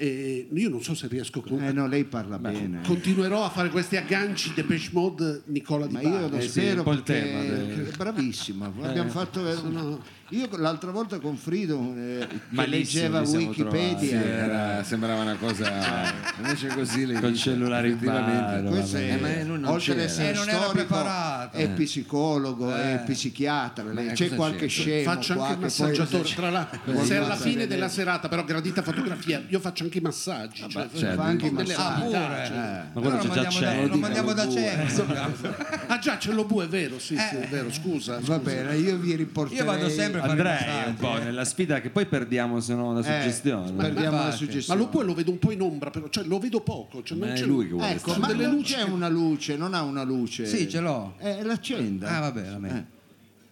[0.00, 2.82] E io non so se riesco a Eh no, lei parla bene.
[2.86, 6.30] continuerò a fare questi agganci Depeche Mode Nicola Di Ma io Bari.
[6.30, 8.72] lo Eh sì, spero un il perché tema del- è bravissimo.
[8.82, 14.22] Abbiamo fatto io l'altra volta con Frido eh, che leggeva siamo Sì, Wikipedia.
[14.22, 16.14] era- sembrava una cosa.
[16.38, 19.18] Invece così le Col cellulare in mano, Questo vabbè.
[19.18, 21.56] è, Eh, oltre ad essere Eh, storico, preparato.
[21.56, 23.10] è psicologo, è Eh.
[23.10, 23.82] psichiatra.
[23.84, 24.68] Ma c'è cosa qualche c'è?
[24.68, 28.44] scemo faccio qua anche poi- massaggiatore tra l'altro Vuoi se alla fine della serata però
[28.44, 31.20] gradita fotografia io faccio anche i massaggi cioè, certo.
[31.20, 32.04] Fa anche delle Ah, massaggi.
[32.04, 32.44] pure.
[32.44, 32.82] Eh.
[32.92, 33.86] Ma quello già c'è.
[33.86, 35.14] lo mandiamo da Cemo.
[35.88, 38.96] ah già c'è lo bue è vero sì sì è vero scusa, Va bene, io
[38.96, 42.74] vi riporterei Io vado sempre a Andrei un po' nella sfida che poi perdiamo se
[42.74, 43.72] no la Eh, suggestione.
[43.72, 44.24] perdiamo la infatti.
[44.24, 44.80] ma suggestione.
[44.80, 47.28] lo bue lo vedo un po' in ombra però cioè lo vedo poco cioè, non
[47.30, 50.02] è c'è lui che vuole Ecco, ma delle luci c'è una luce, non ha una
[50.02, 50.44] luce.
[50.46, 51.14] Sì, ce l'ho.
[51.18, 52.16] Eh, l'accenda.
[52.16, 52.96] Ah, vabbè, la metto.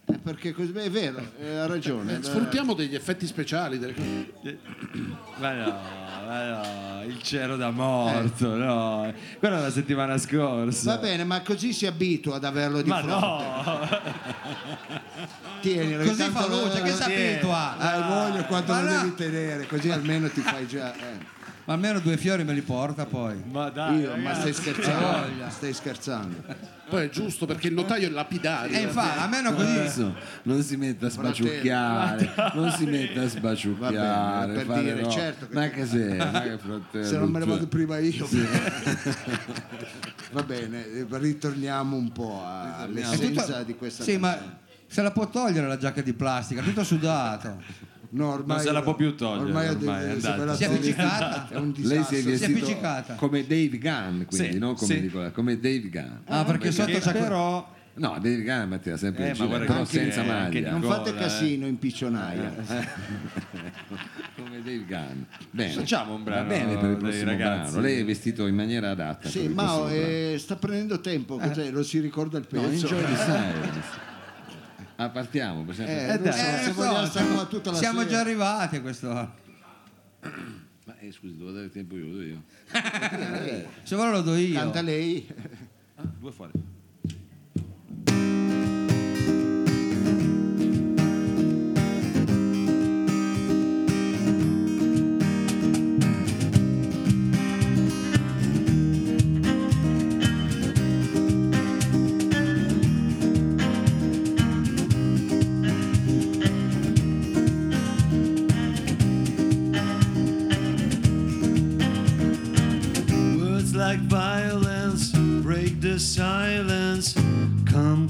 [0.09, 0.13] Eh.
[0.13, 2.19] Eh, perché così è vero, eh, ha ragione.
[2.19, 3.79] Eh, Sfruttiamo degli effetti speciali.
[3.79, 4.59] delle cose.
[5.39, 5.79] Ma no,
[6.27, 9.13] ma no, il cielo da morto, no.
[9.39, 10.95] Quella è la settimana scorsa.
[10.95, 13.45] Va bene, ma così si abitua ad averlo di Ma fronte.
[13.45, 13.89] no!
[15.61, 17.77] Tienilo, Così fa luce, che si abitua.
[17.77, 18.99] Hai voglia quanto Ma lo no.
[19.01, 20.95] devi tenere, così almeno ti fai già.
[20.95, 21.35] eh.
[21.67, 23.43] Ma almeno due fiori me li porta poi.
[23.51, 25.51] Ma dai, Io, ma stai scherzando?
[25.51, 26.45] Stai scherzando.
[26.89, 28.77] Poi è giusto perché il notaio è lapidario.
[28.77, 29.71] E infatti, almeno così.
[29.71, 33.97] Adesso non si metta a sbaciucchiare, non si metta a sbaciucchiare.
[33.97, 35.11] Va bene, per fare dire, no.
[35.11, 36.17] certo che- Ma che sei?
[36.17, 37.55] Ma che fratello, Se non me ne cioè.
[37.55, 38.29] vado prima io.
[40.33, 44.59] Va bene, eh, ritorniamo un po' a- all'essenza tutto- di questa Sì, ma canzone.
[44.87, 47.63] se la può togliere la giacca di plastica, tutto sudato.
[48.17, 50.55] No, ormai, Non se la può più togliere, Ormai, ormai, è se andata.
[50.57, 51.49] Si è appiccicata?
[51.51, 52.17] È un Lei si è disastro.
[52.17, 53.15] Si è vestito appiccicata.
[53.15, 54.73] come Dave Gunn, quindi, Sì, no?
[54.75, 55.01] Come, sì.
[55.03, 56.17] dico, come Dave Gunn.
[56.27, 59.85] Ah, perché sotto Che c'è però No, Dave Gunn metteva sempre Eh, gilet, guarda però
[59.87, 60.71] senza anche maglia.
[60.71, 61.15] Non Nicola, fate eh.
[61.15, 62.55] casino in piccionaia.
[64.37, 65.23] come Dave Gunn.
[65.51, 65.73] Bene.
[65.73, 67.71] Facciamo un brano Va bene per il prossimo ragazzi.
[67.73, 67.87] brano.
[67.87, 69.29] Lei è vestito in maniera adatta.
[69.29, 71.71] Sì, ma eh, sta prendendo tempo, cos'è?
[71.71, 72.87] lo si ricorda il No, pezzo?
[72.87, 74.06] enjoy the silence.
[74.97, 75.65] Ah, partiamo.
[75.71, 78.11] Eh, Eh, so, tutta la siamo sera.
[78.11, 79.09] già arrivati a questo.
[79.13, 82.43] Ma eh, scusi, devo dare tempo io, lo do io.
[83.83, 84.55] Se vuole lo do io.
[84.59, 85.27] Canta lei.
[86.19, 86.53] due fuori.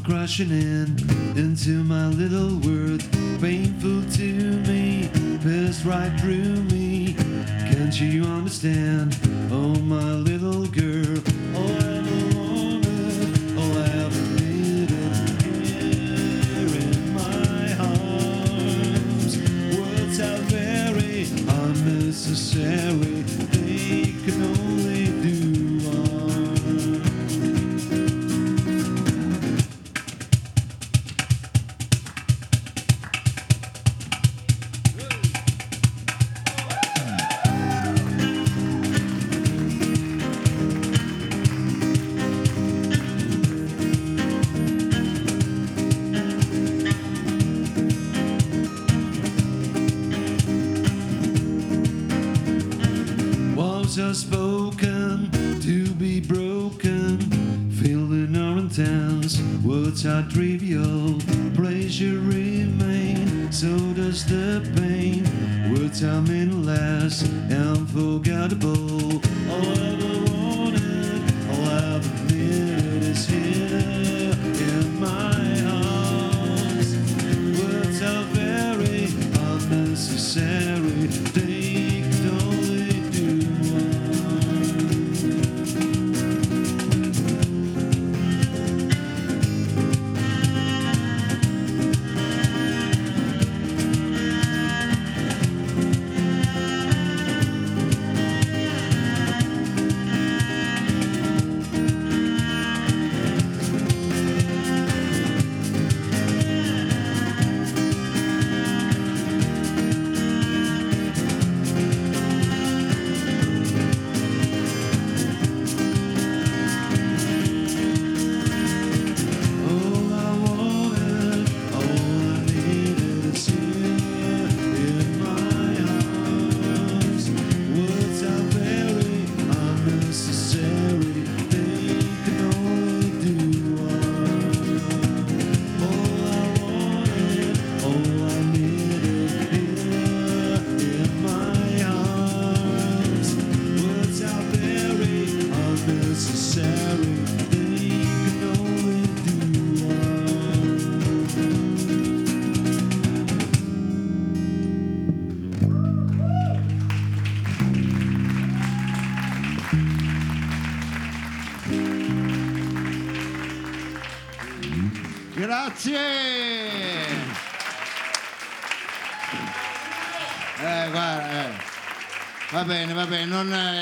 [0.07, 0.87] Crashing in
[1.37, 3.03] into my little world.
[3.41, 4.33] Painful to
[4.71, 5.11] me,
[5.43, 7.15] pierce right through me.
[7.73, 9.19] Can't you understand?
[9.51, 11.36] Oh, my little girl.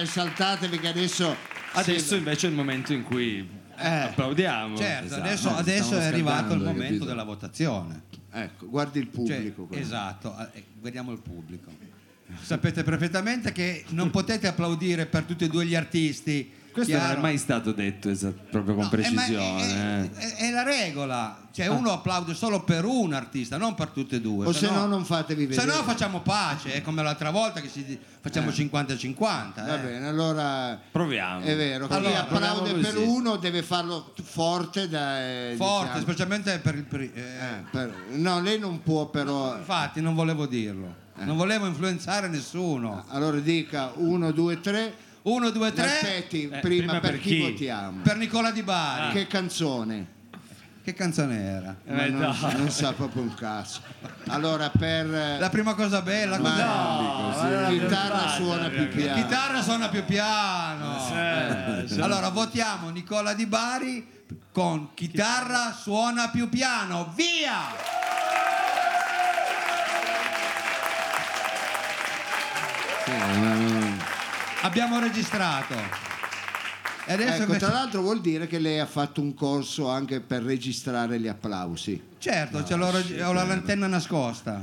[0.05, 1.35] Eh, saltatevi che adesso...
[1.73, 4.77] Adesso invece è il momento in cui Applaudiamo.
[4.77, 5.23] Certo, Esatto.
[5.23, 7.05] adesso, No, adesso è arrivato il momento capito?
[7.07, 8.02] della votazione.
[8.31, 9.65] Ecco, guardi il Cioè, pubblico.
[9.67, 9.83] quello.
[9.83, 11.71] esatto, eh, guardiamo il pubblico.
[12.40, 16.48] Sapete perfettamente che non potete applaudire per tutti e due gli artisti.
[16.75, 17.18] Questo non chiaro?
[17.18, 20.10] è mai stato detto esat- proprio con No, eh, precisione.
[20.10, 20.27] È, eh.
[20.27, 24.20] è- è la regola, cioè uno applaude solo per un artista, non per tutte e
[24.20, 24.46] due.
[24.46, 25.77] O se no non fatevi Se vedere.
[25.79, 29.64] no facciamo pace, è come l'altra volta che si, facciamo 50-50.
[29.64, 29.79] Va eh.
[29.79, 31.44] bene, allora Proviamo.
[31.44, 36.02] è vero, chi Allora, applaude per uno deve farlo forte da, eh, Forte, diciamo.
[36.02, 36.87] specialmente per il...
[36.90, 39.56] eh, Eh, per- no, lei non può però.
[39.56, 41.25] Infatti non volevo dirlo, Eh.
[41.25, 43.04] non volevo influenzare nessuno.
[43.10, 44.94] Allora dica 1, 2, 3.
[45.25, 47.40] Uno, due, tre, Aspetti, Eh, prima, prima per per chi, chi?
[47.40, 48.00] votiamo?
[48.02, 49.12] per Nicola Di Bari.
[49.14, 50.12] Che canzone?
[50.85, 51.75] Che canzone era?
[51.87, 52.52] Ma Eh, non, no.
[52.58, 53.81] non sa proprio un cazzo.
[54.27, 57.68] Allora per eh, La prima cosa bella, ma- cos'è?
[57.70, 59.22] chitarra suona più piano.
[59.22, 61.08] Chitarra suona più piano.
[61.16, 64.06] Eh, Allora votiamo Nicola Di Bari
[64.52, 67.10] con chitarra suona più piano.
[67.16, 67.92] Via!
[73.04, 73.10] Sì,
[74.65, 75.75] Abbiamo registrato.
[77.06, 80.21] E adesso Ecco, invece- tra l'altro vuol dire che lei ha fatto un corso anche
[80.21, 82.02] per registrare gli applausi.
[82.19, 84.62] certo, ce l'ho reg- ho la lanterna nascosta.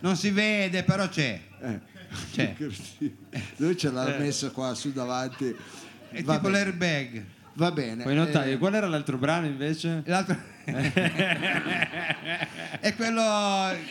[0.00, 1.38] Non si vede, però c'è.
[1.60, 1.80] Eh.
[2.32, 2.56] C'è.
[3.56, 5.54] Lui ce l'ha messo qua su davanti.
[6.10, 6.64] È Va tipo bene.
[6.64, 7.24] l'airbag.
[7.54, 8.04] Va bene.
[8.04, 10.02] Poi notai, eh, qual era l'altro brano invece?
[10.06, 10.34] L'altro...
[12.80, 13.22] è quello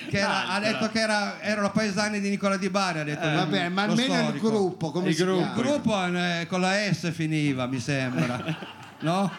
[0.10, 3.00] che era- ha detto che era, erano paesani di Nicola Di Bari.
[3.00, 4.50] Ha detto va bene, ma almeno il storico.
[4.50, 5.60] gruppo, come Il si gruppo.
[5.60, 8.78] Il gruppo eh, con la S finiva, mi sembra.
[9.02, 9.32] No?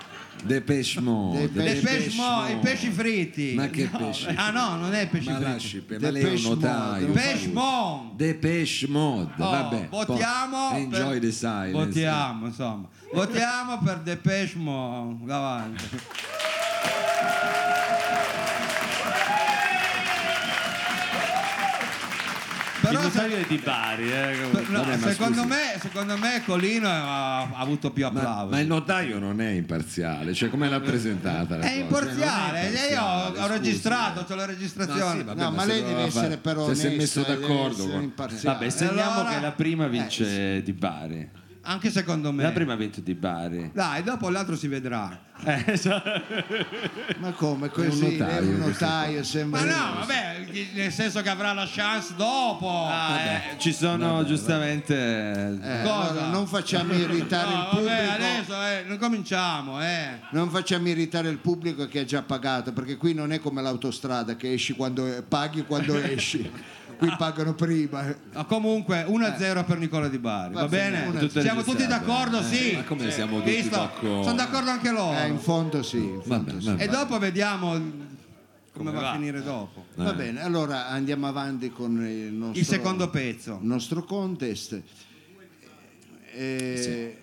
[0.42, 1.52] Depeche Mode.
[1.52, 3.52] Depeche I pesci, mo- i pesci fritti.
[3.54, 4.32] Ma che pesce?
[4.34, 5.50] Ah no, non è pesci Ma fritti.
[5.52, 7.06] lasci, per- ma lei è un Depeche notaio.
[7.08, 7.20] Mode.
[7.20, 8.10] Pesci Mon.
[8.16, 9.88] Depeche Mode, Oh, vabbè.
[9.90, 11.72] votiamo Enjoy per- the silence.
[11.72, 12.88] Votiamo, insomma.
[13.12, 15.26] Votiamo per Depeche Mode.
[15.26, 15.84] Davanti.
[22.82, 24.64] Il Però se- notaio è di Bari, eh, comunque.
[24.72, 25.48] no, Vabbè, ma secondo, scusi.
[25.48, 28.50] me, secondo me Colino ha, ha avuto più Ma, applausi.
[28.54, 31.78] ma il notaio non è imparziale, cioè come l'ha presentata la è cosa?
[31.80, 33.52] imparziale, Cioè, non è io ho, imparziale, ho scusi.
[33.58, 35.18] registrato, c'ho la Ma registrazione.
[35.18, 37.86] sì, vabbè, No, ma se lei deve fare- essere però Se si è messo d'accordo
[37.88, 38.58] con- imparziale.
[38.58, 41.28] Vabbè, segniamo Allora- che la prima vince di Bari.
[41.62, 42.42] Anche secondo me.
[42.44, 43.70] La prima ha vinto di Bari.
[43.74, 45.28] Dai, dopo l'altro si vedrà.
[47.18, 48.04] Ma come È così?
[48.04, 49.64] un notaio, notaio, Ma sembra.
[49.64, 52.86] no, vabbè, nel senso che avrà la chance dopo.
[52.88, 54.94] Ah, eh, ci sono giustamente
[55.62, 56.10] Eh, Cosa?
[56.10, 57.88] allora, non facciamo irritare No, il pubblico.
[57.94, 60.08] vabbè, adesso eh, non cominciamo, eh.
[60.30, 64.34] Non facciamo irritare il pubblico che ha già pagato, perché qui non è come l'autostrada
[64.36, 66.50] che esci quando paghi quando esci.
[67.00, 68.14] Qui pagano prima.
[68.34, 71.26] Ma comunque 1-0 per Nicola Di Bari, va, Va bene, bene?
[71.26, 71.40] 1-0.
[71.40, 72.74] Siamo tutti d'accordo, sì.
[72.74, 73.70] ma come siamo tutti Visto?
[73.76, 74.22] d'accordo?
[74.22, 75.18] Sono d'accordo anche loro.
[75.18, 75.96] Eh, in fondo sì.
[75.96, 76.74] in fondo Vabbè, sì.
[76.76, 77.70] E dopo vediamo
[78.72, 79.10] come, va, va.
[79.10, 79.86] a finire dopo.
[79.94, 83.58] Va bene, allora andiamo avanti con il nostro, Il secondo pezzo.
[83.62, 84.82] il nostro contest.
[86.32, 87.16] Eh,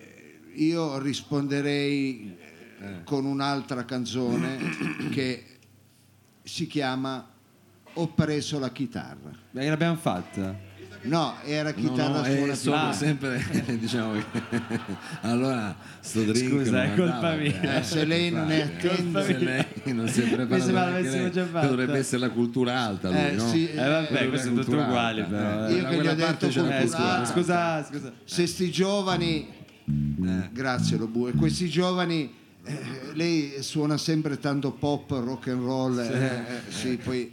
[0.54, 2.36] Io risponderei
[2.80, 4.58] eh, con un'altra canzone
[5.10, 5.44] che
[6.42, 7.26] si chiama
[8.00, 9.30] Ho preso la chitarra.
[9.50, 10.66] Beh, l'abbiamo fatta.
[11.02, 12.92] No, era No, chitarra no, suona è più solo piano.
[12.92, 13.44] sempre
[13.78, 14.24] diciamo che
[15.22, 17.52] allora sto drink Scusa, è colpa andava mia.
[17.52, 17.78] bene.
[17.78, 21.66] Eh, se lei non è attenta se lei non si è lei, già fatta.
[21.68, 23.48] dovrebbe essere la cultura alta lui, Eh, no?
[23.48, 24.86] sì, Eh vabbè, Cultura queste sono alta.
[24.88, 25.66] uguali però.
[25.68, 28.12] Eh, Io che gli ho detto Eh, cultura scusa, scusa, scusa.
[28.24, 29.48] se sti giovani
[29.86, 32.34] eh, grazie Lobu e questi giovani
[32.64, 32.78] eh,
[33.14, 37.32] lei suona sempre tanto pop rock and roll eh, eh, sì, poi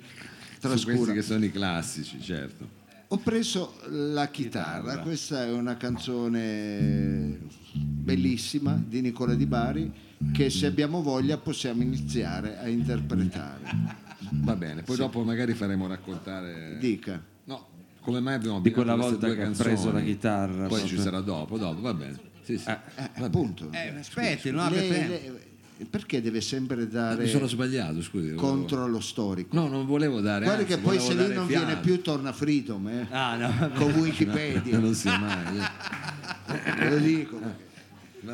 [0.59, 2.83] Su questi trascura che sono i classici certo.
[3.09, 7.39] Ho preso la chitarra questa è una canzone
[7.73, 9.91] bellissima di Nicola Di Bari
[10.33, 14.03] che se abbiamo voglia possiamo iniziare a interpretare.
[14.31, 17.21] Va bene poi dopo magari faremo raccontare dica.
[17.45, 17.67] No
[18.01, 19.69] come mai abbiamo Di quella volta che ha canzoni?
[19.69, 20.87] preso la chitarra, poi proprio.
[20.87, 22.33] ci sarà dopo dopo va bene.
[22.43, 22.69] Sì, sì.
[22.69, 23.71] Eh, appunto.
[23.71, 25.53] Eh, aspetti, non lei-
[25.89, 30.45] perché deve sempre dare mi sono sbagliato scusi contro allo storico no non volevo dare
[30.45, 31.65] Guarda che poi se lui non fiato.
[31.65, 33.07] viene più torna Freedom eh?
[33.09, 33.69] Ah, no.
[33.75, 36.73] con Wikipedia non si mai eh.
[36.79, 37.63] Ve lo dico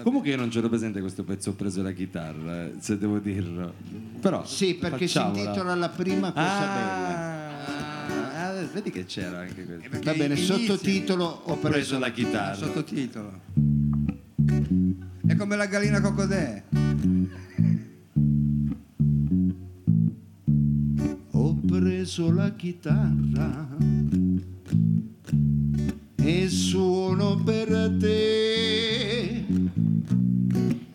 [0.03, 3.73] Comunque io non c'ero presente questo pezzo, ho preso la chitarra, eh, se devo dirlo.
[4.21, 7.29] Però sì perché si intitola La prima cosa bella
[7.65, 9.89] Ah, ah, vedi che c'era anche questo.
[9.89, 12.55] Perché va bene inizia- sottotitolo ho Ho preso preso la chitarra.
[12.55, 13.41] Sottotitolo.
[15.31, 16.63] È come la gallina cocodè.
[21.31, 23.69] ho preso la chitarra
[26.17, 29.45] e suono per te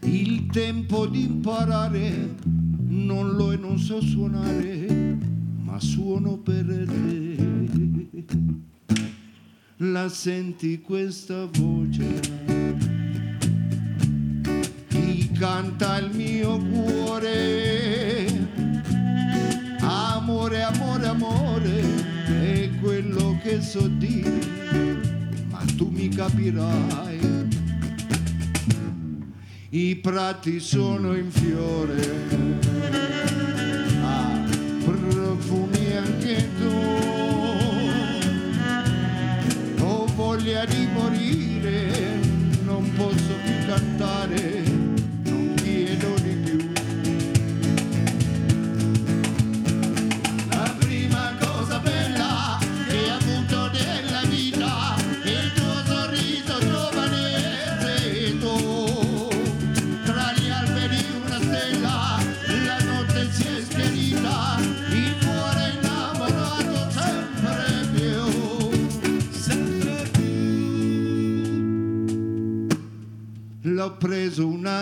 [0.03, 2.35] il tempo di imparare,
[2.89, 5.17] non lo e non so suonare,
[5.63, 8.25] ma suono per te.
[9.77, 12.56] La senti questa voce?
[15.39, 18.27] Canta il mio cuore?
[19.81, 21.83] Amore, amore, amore,
[22.25, 24.31] è quello che so dire,
[25.51, 27.49] ma tu mi capirai.
[29.69, 32.25] I prati sono in fiore,
[34.03, 34.43] ah,
[34.85, 36.73] profumi anche tu.
[39.85, 42.21] Ho voglia di morire,
[42.65, 44.66] non posso più cantare,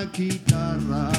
[0.06, 1.13] preso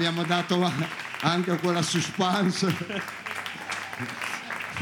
[0.00, 0.72] abbiamo dato
[1.20, 2.74] anche quella suspense.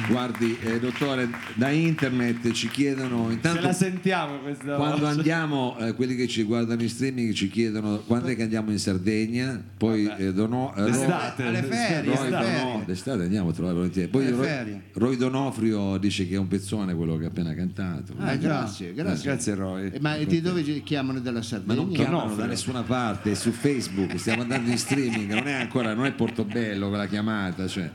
[0.08, 5.12] Guardi, eh, dottore, da internet ci chiedono intanto la sentiamo questa quando voce.
[5.12, 8.78] andiamo, eh, quelli che ci guardano in streaming ci chiedono quando è che andiamo in
[8.78, 11.42] Sardegna, poi eh, Dono, eh, D'estate.
[11.44, 12.30] alle ferie, Roy.
[12.30, 14.08] Dono- d'estate andiamo a trovare volentieri.
[14.08, 14.80] Poi Roy.
[14.94, 18.14] Roy Donofrio dice che è un pezzone quello che ha appena cantato.
[18.18, 19.30] Ah, grazie, grazie.
[19.30, 19.90] Grazie Roy.
[19.92, 21.74] Eh, Ma di dove ci chiamano della Ma Sardegna?
[21.74, 22.46] non chiamano da Donofrio.
[22.46, 26.88] nessuna parte, è su Facebook, stiamo andando in streaming, non è ancora, non è Portobello
[26.88, 27.90] quella chiamata, cioè,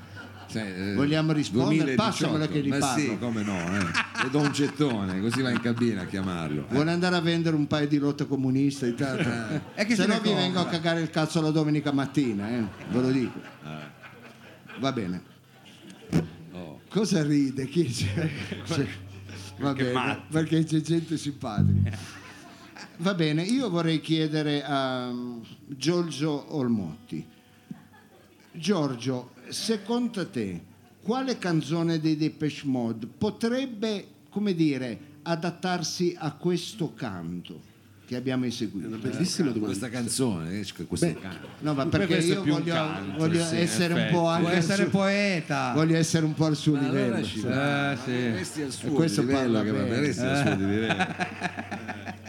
[0.53, 1.95] cioè, eh, Vogliamo rispondere?
[1.95, 2.01] 2018.
[2.09, 3.01] Passamela che Ma riparlo.
[3.03, 3.79] sì, come no, eh.
[4.23, 6.61] le do un gettone, così va in cabina a chiamarlo.
[6.69, 6.73] eh.
[6.73, 9.61] Vuole andare a vendere un paio di lotte comuniste intanto?
[9.75, 10.41] E che Se se no vi compra.
[10.41, 12.63] vengo a cagare il cazzo la domenica mattina, eh?
[12.89, 13.41] ve lo dico.
[14.79, 15.31] Va bene.
[16.89, 17.65] Cosa ride?
[17.67, 18.29] Chi c'è?
[18.65, 18.87] C'è-
[19.57, 21.97] Va bene, perché c'è gente simpatica.
[22.97, 27.25] Va bene, io vorrei chiedere a um, Giorgio Olmotti.
[28.51, 30.61] Giorgio, secondo te,
[31.01, 37.71] quale canzone dei Depeche Mode potrebbe, come dire, adattarsi a questo canto
[38.05, 38.89] che abbiamo eseguito?
[38.97, 39.67] Bellissima domanda.
[39.67, 41.47] Questa canzone, eh, questo Beh, canto.
[41.59, 44.57] No, ma Per perché è io voglio, canto, voglio sì, essere un po' anche al
[44.57, 45.71] essere suo- poeta?
[45.73, 47.05] voglio essere un po' al suo Ma livello.
[47.15, 48.61] allora ci va, Eh, ma sì.
[48.61, 50.07] al suo questo livello, parla che va bene.
[50.07, 51.05] al suo livello.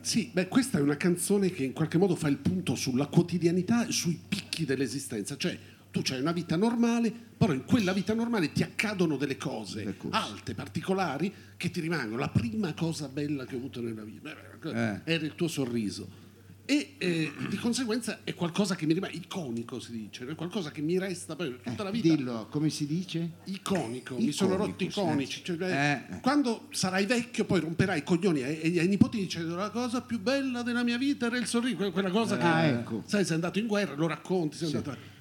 [0.00, 3.86] Sì, beh, questa è una canzone che in qualche modo fa il punto sulla quotidianità
[3.86, 5.36] e sui picchi dell'esistenza.
[5.36, 5.58] Cioè,
[6.02, 10.54] tu hai una vita normale, però in quella vita normale ti accadono delle cose alte,
[10.54, 12.18] particolari, che ti rimangono.
[12.18, 15.00] La prima cosa bella che ho avuto nella vita beh, Eh.
[15.14, 16.26] era il tuo sorriso.
[16.70, 20.82] E eh, di conseguenza è qualcosa che mi rimane iconico, si dice, è qualcosa che
[20.82, 22.08] mi resta per tutta la vita.
[22.08, 23.30] Eh, Dillo, come si dice?
[23.44, 24.98] Iconico, mi sono rotti sì.
[24.98, 25.42] iconici.
[25.42, 26.20] Cioè, Eh.
[26.20, 30.60] Quando sarai vecchio, poi romperai i coglioni ai, ai- nipoti dicendo la cosa più bella
[30.60, 33.02] della mia vita era il sorriso, que- quella cosa che Ah, ecco.
[33.06, 35.16] sai, sei andato in guerra, lo racconti, sei andato-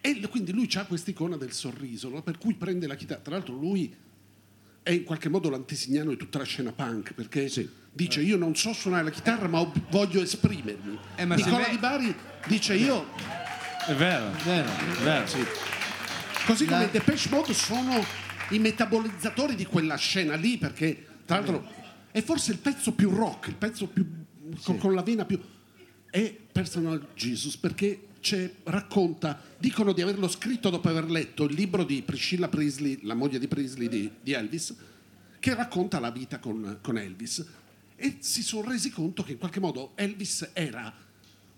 [0.00, 2.22] E quindi lui ha quest'icona del sorriso, no?
[2.22, 3.20] per cui prende la chitarra.
[3.20, 3.94] Tra l'altro lui
[4.82, 7.50] è in qualche modo l'antesignano di tutta la scena punk, perché
[7.92, 10.98] dice io non so suonare la chitarra ma voglio esprimermi.
[11.16, 12.14] Eh, ma Nicola Di Bari
[12.46, 13.06] dice io
[13.86, 14.68] È vero, Vero.
[14.68, 15.24] è vero.
[16.46, 18.02] Così come La- i Depeche Mode sono
[18.50, 21.70] i metabolizzatori di quella scena lì, perché tra l'altro
[22.10, 24.06] è forse il pezzo più rock, il pezzo più
[24.62, 25.38] con, con la vena più.
[26.10, 28.07] È Personal Jesus perché
[28.64, 33.38] racconta, dicono di averlo scritto dopo aver letto il libro di Priscilla Presley, la moglie
[33.38, 34.74] di Presley di, di Elvis,
[35.38, 37.46] che racconta la vita con, con Elvis.
[37.96, 40.92] E si sono resi conto che in qualche modo Elvis era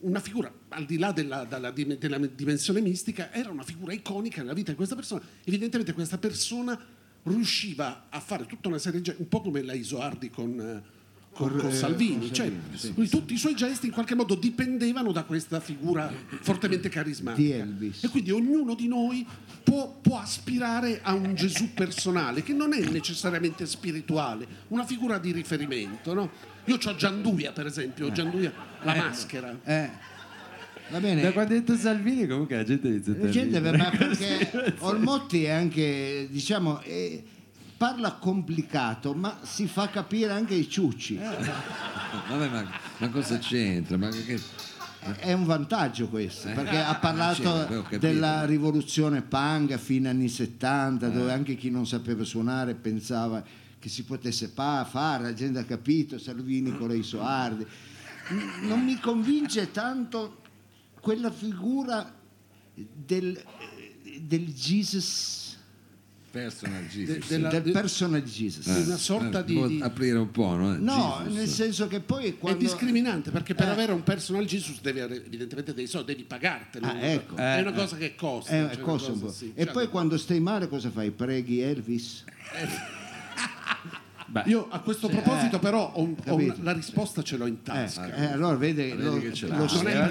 [0.00, 4.40] una figura, al di là della, dalla dim- della dimensione mistica, era una figura iconica
[4.40, 5.22] nella vita di questa persona.
[5.44, 6.78] Evidentemente questa persona
[7.24, 10.99] riusciva a fare tutta una serie di un po' come la Isoardi con, eh,
[11.32, 12.18] con- con eh, Salvini.
[12.26, 12.92] con cioè, Salvini, sì.
[12.96, 17.66] lui- tutti i suoi gesti in qualche modo dipendevano da questa figura fortemente carismatica.
[18.02, 19.26] E quindi ognuno di noi
[19.62, 25.32] può, può aspirare a un Gesù personale, che non è necessariamente spirituale, una figura di
[25.32, 26.12] riferimento.
[26.14, 26.30] No?
[26.66, 28.52] Io ho Gianduia, per esempio, Gianduia,
[28.82, 29.58] la maschera.
[29.64, 29.90] Eh,
[30.90, 31.22] va bene.
[31.22, 35.50] Da quando hai detto Salvini comunque la gente a La gente, ma perché Olmotti è
[35.50, 37.22] anche, diciamo, è-
[37.80, 41.16] parla complicato, ma si fa capire anche ai ciucci.
[41.16, 43.96] Vabbè, ma, ma cosa c'entra?
[43.96, 44.38] Ma che,
[45.16, 47.96] È un vantaggio questo, perché ha sì, parlato capito.
[47.96, 53.42] della rivoluzione punk a fine anni 70, dove anche chi non sapeva suonare pensava
[53.78, 57.64] che si potesse pa- fare, la gente ha capito, Salvini con le Isoardi.
[58.32, 60.42] N- Non mi convince tanto
[61.00, 62.14] quella figura
[62.74, 63.42] del,
[64.20, 65.49] del Jesus,
[66.30, 67.28] personal De- Jesus.
[67.28, 68.64] della- del de- personal Jesus.
[68.72, 70.76] di una sorta Eh, di, aprire un po', no?
[70.76, 71.34] No, Jesus.
[71.34, 72.58] nel senso che poi è quando...
[72.60, 73.70] discriminante perché per Eh.
[73.72, 76.86] avere un personal Jesus devi avere evidentemente dei soldi, devi pagartelo.
[76.86, 77.36] Ah, ecco.
[77.36, 78.52] È una cosa che costa.
[78.52, 79.32] Eh, cioè una costa un cosa, po'.
[79.32, 79.52] sì.
[79.54, 81.10] E Cioè, poi quando stai male cosa fai?
[81.10, 82.24] Preghi Elvis?
[84.32, 87.62] Beh, Io a questo proposito però ho ho una- la risposta ce l'ho in Eh,
[87.64, 88.14] tasca.
[88.14, 89.56] eh, allora vede, lo, che ce l'ha.
[89.58, 90.08] lo Non è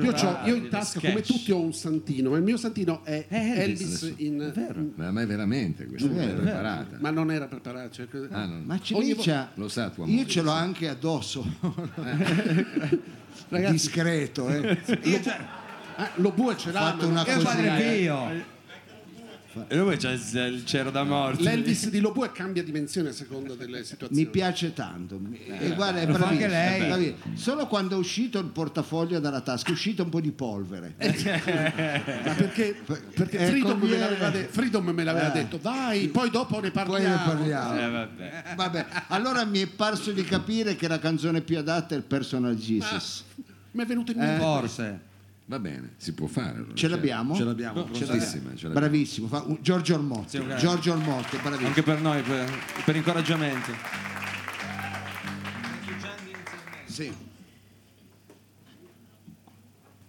[0.00, 1.06] Io, io in tasca, sketch.
[1.08, 5.10] come tutti, ho un santino, ma il mio santino è Elvis, Elvis in- Ma a
[5.10, 6.96] me veramente questa È è vero, è preparata.
[7.00, 7.90] ma non era preparato.
[7.92, 8.60] cioè, Ah, no.
[8.64, 11.44] Ma Ogni Cilicia, Lo sa tua io ce l'ho anche addosso,
[13.48, 14.48] Ragazzi, discreto.
[14.48, 14.78] Eh.
[15.96, 16.80] ah, lo bue ce l'ha.
[16.80, 17.98] Fatto ma- una padre eh.
[17.98, 18.58] Pio.
[19.66, 21.42] E lui c'è il, cero da morte.
[21.42, 24.22] L'Elvis di Lobue cambia dimensione a seconda delle situazioni.
[24.24, 25.20] Mi piace tanto.
[25.58, 26.80] E guarda, è Lo fa anche bravissimo, lei.
[26.80, 27.36] è bravissimo.
[27.36, 30.94] Solo quando è uscito il portafoglio dalla tasca è uscito un po' di polvere.
[30.98, 32.80] Ma perché,
[33.14, 35.42] perché Eh, Freedom, me de- Freedom me l'aveva Eh.
[35.42, 37.14] detto, dai, poi dopo ne Poi parliamo.
[37.16, 37.78] ne parliamo.
[37.80, 38.42] Eh, vabbè.
[38.54, 42.54] Vabbè, allora mi è parso di capire che la canzone più adatta è il Personal
[42.54, 43.24] Jesus.
[43.72, 44.24] Mi è venuto in Eh.
[44.26, 44.42] mente.
[44.42, 45.00] Forse.
[45.50, 46.58] Va bene, si può fare.
[46.58, 46.74] allora.
[46.74, 47.34] Ce l'abbiamo?
[47.34, 48.20] Ce l'abbiamo, prontissima.
[48.54, 48.72] ce l'abbiamo.
[48.74, 50.38] Bravissimo, fa- un- Giorgio Ormotti.
[50.38, 50.44] Sì.
[50.58, 51.66] Giorgio Ormotti, bravissimo.
[51.66, 52.48] Anche per noi, per,
[52.84, 53.72] per incoraggiamento.
[56.84, 57.12] Sì.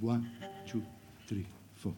[0.01, 0.29] One,
[0.69, 0.83] two,
[1.25, 1.93] three, four.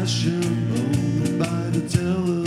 [0.00, 0.42] passion
[0.72, 2.39] owned by the teller.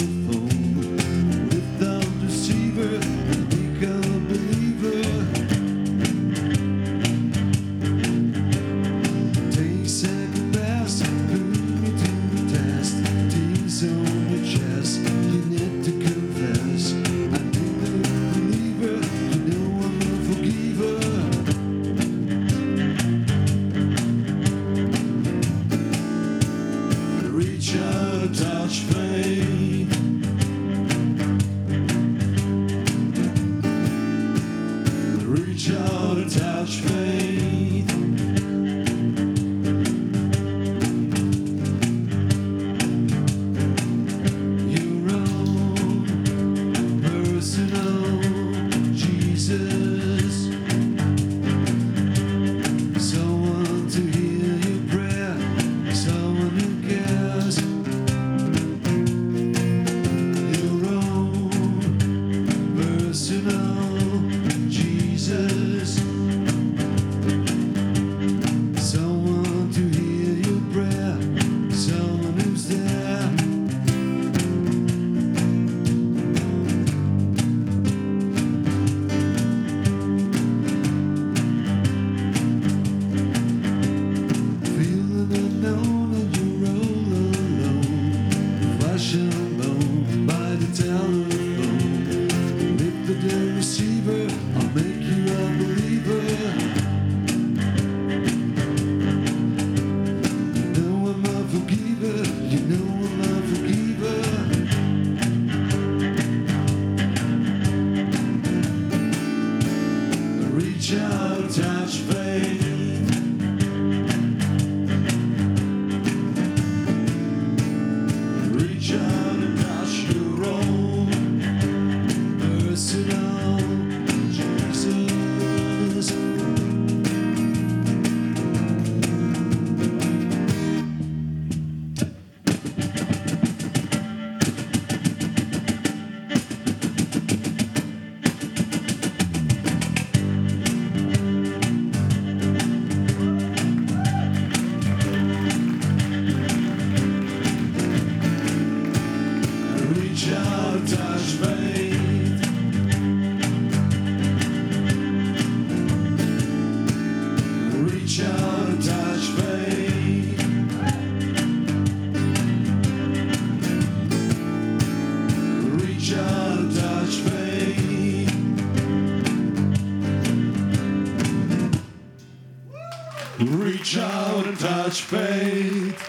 [173.84, 176.00] Reach out and touch faith.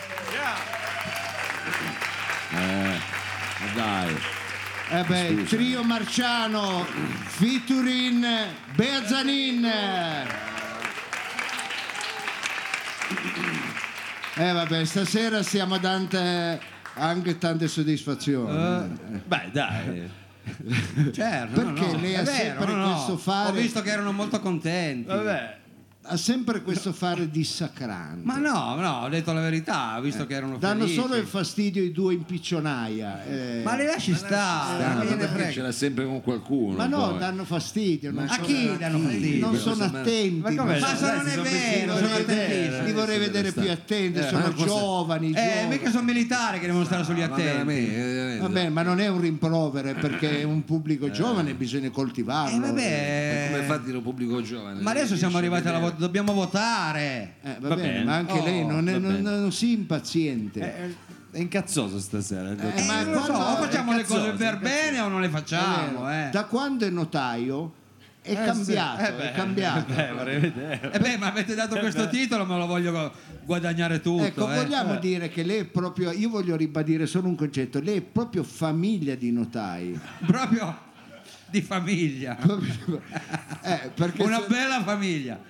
[2.53, 3.01] Ma
[3.75, 4.17] dai.
[4.91, 6.85] Eh beh, il trio Marciano,
[7.27, 8.25] featuring
[8.77, 9.65] Beazanin.
[14.37, 16.61] Eh vabbè, stasera siamo dante
[16.95, 18.97] anche tante soddisfazioni.
[19.27, 20.11] Beh, dai.
[21.13, 22.93] Certo, no, Perché no, lei è ha vero, sempre no, no.
[22.93, 25.09] questo fare- Ho visto che erano molto contenti.
[25.09, 25.63] Vabbè.
[26.07, 28.21] Ha sempre questo fare dissacrante.
[28.25, 31.01] Ma no, no, ho detto la verità, visto che erano Danno felici.
[31.01, 33.25] solo il fastidio i due in piccionaia.
[33.25, 33.63] eh.
[33.65, 36.77] Ma li lasci stare, ma perché ce l'ha sempre con qualcuno.
[36.77, 37.19] Ma no, poi.
[37.19, 38.13] danno fastidio.
[38.13, 39.47] Non A sono, chi danno fastidio?
[39.47, 40.41] non sono attenti.
[40.41, 42.45] ma non Ma sono- non è sono vero, sono vedere.
[42.45, 42.85] attentissimi.
[42.85, 45.27] li vorrei vedere più attenti, sono ma cosa- giovani.
[45.29, 45.69] Eh, giovani.
[45.71, 48.13] mica sono militari che devono stare sugli Ma veramente, attenti.
[48.13, 48.41] veramente.
[48.43, 52.57] Vabbè, ma non è un rimprovero perché è un pubblico giovane bisogna coltivarlo.
[52.57, 53.49] Eh vabbè.
[53.53, 54.83] Come fa a dire un pubblico giovane?
[54.83, 55.93] Ma adesso siamo arrivati alla vedere.
[55.97, 57.37] Dobbiamo votare.
[57.43, 58.05] Eh, va, Va bene, bene.
[58.05, 60.61] ma anche Oh, lei non, è, non, non si impaziente.
[60.61, 60.95] Eh,
[61.33, 62.51] È incazzoso stasera.
[62.55, 62.75] dottore.
[62.77, 65.29] Eh, ma Eh, non lo so, o facciamo le cose per bene o non le
[65.29, 66.29] facciamo, eh.
[66.31, 67.75] Da quando è notaio
[68.23, 69.09] è Eh, cambiato, sì.
[69.09, 69.93] Eh, beh, è cambiato.
[69.93, 70.81] Beh.
[70.93, 73.11] Eh beh, ma avete dato questo titolo, me lo voglio gu-
[73.45, 74.25] guadagnare tutto.
[74.25, 74.55] Ecco, eh.
[74.63, 78.43] vogliamo dire che lei è proprio, io voglio ribadire solo un concetto, lei è proprio
[78.45, 79.99] famiglia di notai.
[80.25, 80.84] Proprio
[81.55, 82.37] di famiglia.
[83.67, 85.41] Eh, perché Una se- bella famiglia.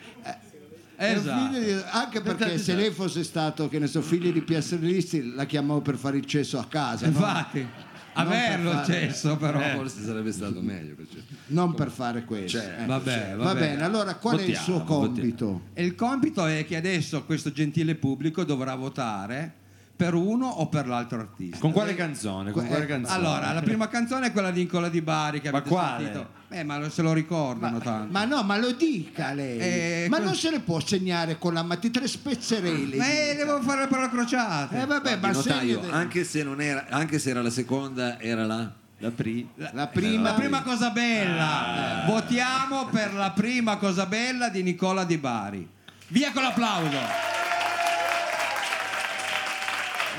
[0.94, 1.58] è un Esatto.
[1.58, 5.80] di- anche perché se lei fosse stato, che ne so, figlio di piastrellisti, la chiamavo
[5.80, 7.10] per fare il cesso a casa, no?
[7.12, 7.66] Infatti,
[8.12, 9.60] averlo il per fare- cesso però.
[9.60, 10.94] Eh, Forse sarebbe stato meglio.
[10.94, 12.58] perché- non per fare questo.
[12.58, 12.86] Cioè, eh.
[12.86, 13.58] Vabbè, Va vabbè.
[13.58, 15.00] bene, allora qual è il Votiamo, suo votiamo.
[15.06, 15.60] compito?
[15.74, 19.54] E il compito è che adesso questo gentile pubblico dovrà votare
[19.96, 21.58] per uno o per l'altro artista.
[21.58, 22.50] Con quale canzone?
[22.50, 23.16] Con Eh, quale canzone?
[23.16, 26.04] Allora, la prima canzone è quella di Nicola Di Bari che Ma avete quale?
[26.04, 26.28] sentito.
[26.48, 28.12] Eh, ma lo- se lo ricordano tanto.
[28.12, 29.58] Ma no, ma lo dica lei.
[29.58, 32.96] Eh, ma que- non se le può segnare con la matita, tre spezzerelle.
[32.96, 34.80] Ma eh, devo fare le parole crociate.
[34.82, 38.44] Eh vabbè, ma notaio, segna- anche, se non era, anche se era la seconda, era
[38.46, 38.70] la.
[38.98, 39.46] La pri.
[39.56, 42.04] la prima, La prima cosa bella.
[42.06, 45.68] Votiamo per la prima cosa bella di Nicola Di Bari.
[46.08, 46.98] Via con l'applauso.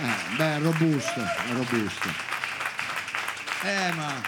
[0.02, 1.22] Eh, beh, robusto,
[1.54, 2.10] robusto.
[3.64, 4.22] Eh, ma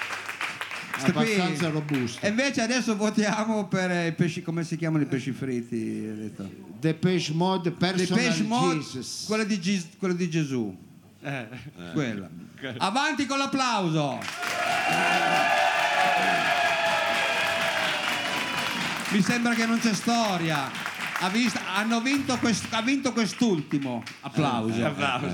[1.12, 2.26] qui- Abbastanza robusto.
[2.26, 6.02] E invece adesso votiamo per i pesci, come si chiamano i pesci fritti?
[6.16, 6.50] detto?
[6.80, 9.24] Depeche Mode Personal pesci mod, Jesus.
[9.28, 10.76] quello di, quello di Gesù.
[11.22, 11.48] Eh.
[11.94, 12.30] Quella.
[12.78, 14.20] Avanti con l'applauso.
[19.10, 20.70] mi sembra che non c'è storia.
[21.20, 24.04] Ha, visto- hanno vinto, quest- ha vinto quest'ultimo.
[24.22, 24.76] Applauso.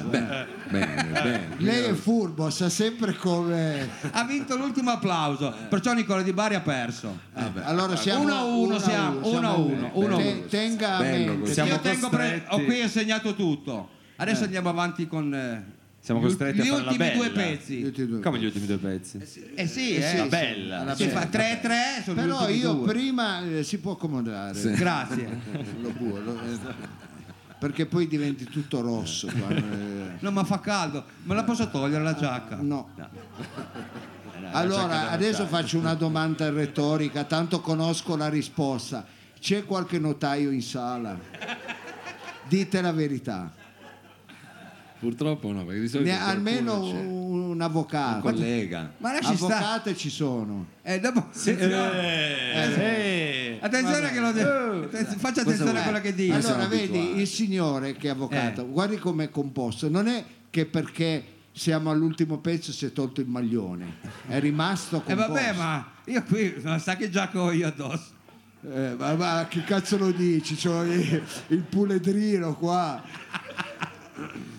[0.10, 1.50] Bene, bene.
[1.58, 3.90] Lei è furbo, sa sempre come.
[4.12, 5.54] Ha vinto l'ultimo applauso.
[5.70, 7.20] Perciò Nicola Di Bari ha perso.
[7.64, 10.46] Allora siamo Uno a uno siamo, uno a uno, uno a Te- uno.
[10.48, 11.62] Tenga a mente.
[11.62, 13.90] Io tengo pre- ho qui segnato tutto.
[14.16, 15.30] Adesso andiamo avanti con
[16.04, 17.48] eh, Siamo gli costretti a gli fare la ultimi due bella.
[17.48, 17.82] pezzi.
[17.84, 18.20] Tutti e due.
[18.20, 19.18] Come gli ultimi due pezzi?
[19.20, 19.68] Eh sì, Eh eh.
[19.68, 20.28] sì, La sì.
[20.30, 20.80] bella.
[20.82, 21.20] Alla Si bella.
[21.22, 22.88] fa 3-3 sono gli Però ultimi io due.
[22.88, 24.72] prima eh, si può accomodare.
[24.74, 25.40] Grazie.
[25.82, 27.02] Lo può, lo- eh,
[27.58, 29.28] perché poi diventi tutto rosso.
[29.28, 31.06] quando, eh, No, ma fa caldo.
[31.24, 32.58] Me la posso togliere la giacca?
[32.62, 32.90] no.
[34.52, 39.06] Allora, adesso faccio una domanda retorica, tanto conosco la risposta.
[39.40, 41.18] C'è qualche notaio in sala?
[42.48, 43.52] Dite la verità.
[45.04, 46.94] Purtroppo no, perché di solito Ne- almeno c'è.
[47.06, 48.22] un avvocato.
[48.22, 48.94] collega.
[49.00, 49.34] Ma lasci.
[49.34, 50.68] Avvocate ci sono.
[50.82, 51.28] Eh, dopo...
[51.46, 56.34] Eh, Attenzione che lo de- Attenz- Faccia attenzione a quello che dice.
[56.36, 58.66] Allora, vedi, il signore che è avvocato, Eh.
[58.66, 59.90] guardi com'è composto.
[59.90, 63.98] Non è che perché siamo all'ultimo pezzo si è tolto il maglione,
[64.28, 65.34] è rimasto E composto.
[65.34, 68.12] vabbè, ma io qui non sa che giacca ho io addosso.
[68.74, 70.56] Eh, ma, ma che cazzo lo dici?
[70.56, 73.04] C'ho il, il puledrino qua.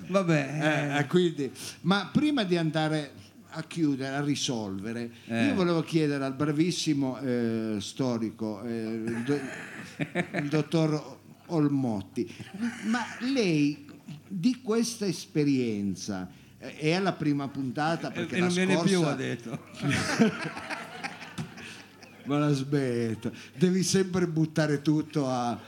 [0.06, 0.92] Vabbè.
[0.92, 1.50] Eh, eh, quindi,
[1.82, 3.12] ma prima di andare
[3.56, 5.46] a chiudere, a risolvere, Eh.
[5.46, 9.40] io volevo chiedere al bravissimo eh, storico, eh, il, do-
[10.38, 12.32] il dottor Olmotti,
[12.86, 13.86] ma lei
[14.26, 16.28] di questa esperienza
[16.58, 19.58] eh, è alla prima puntata perché e la non viene scorsa più, ha detto.
[22.24, 25.60] ma la smetto devi sempre buttare tutto a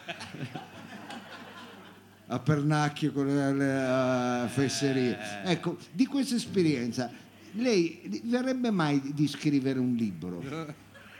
[2.29, 7.11] a pernacchio con le, a fesserie ecco di questa esperienza
[7.53, 10.43] lei verrebbe mai di- scrivere un libro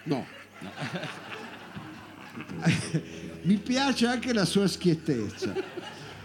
[0.05, 0.25] No,
[3.43, 5.53] mi piace anche la sua schiettezza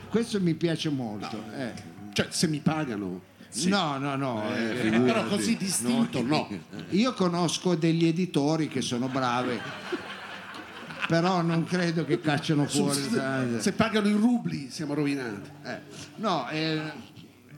[0.10, 1.74] questo mi piace molto eh.
[2.14, 3.22] cioè se mi pagano.
[3.50, 3.70] sì.
[3.70, 4.90] no no no eh.
[4.90, 6.48] Però così distinto no.
[6.90, 9.58] Io conosco degli editori che sono bravi,
[11.12, 13.02] però non credo che cacciano fuori.
[13.60, 15.50] Se pagano in rubli siamo rovinati.
[15.66, 15.80] Eh,
[16.16, 16.80] no, eh,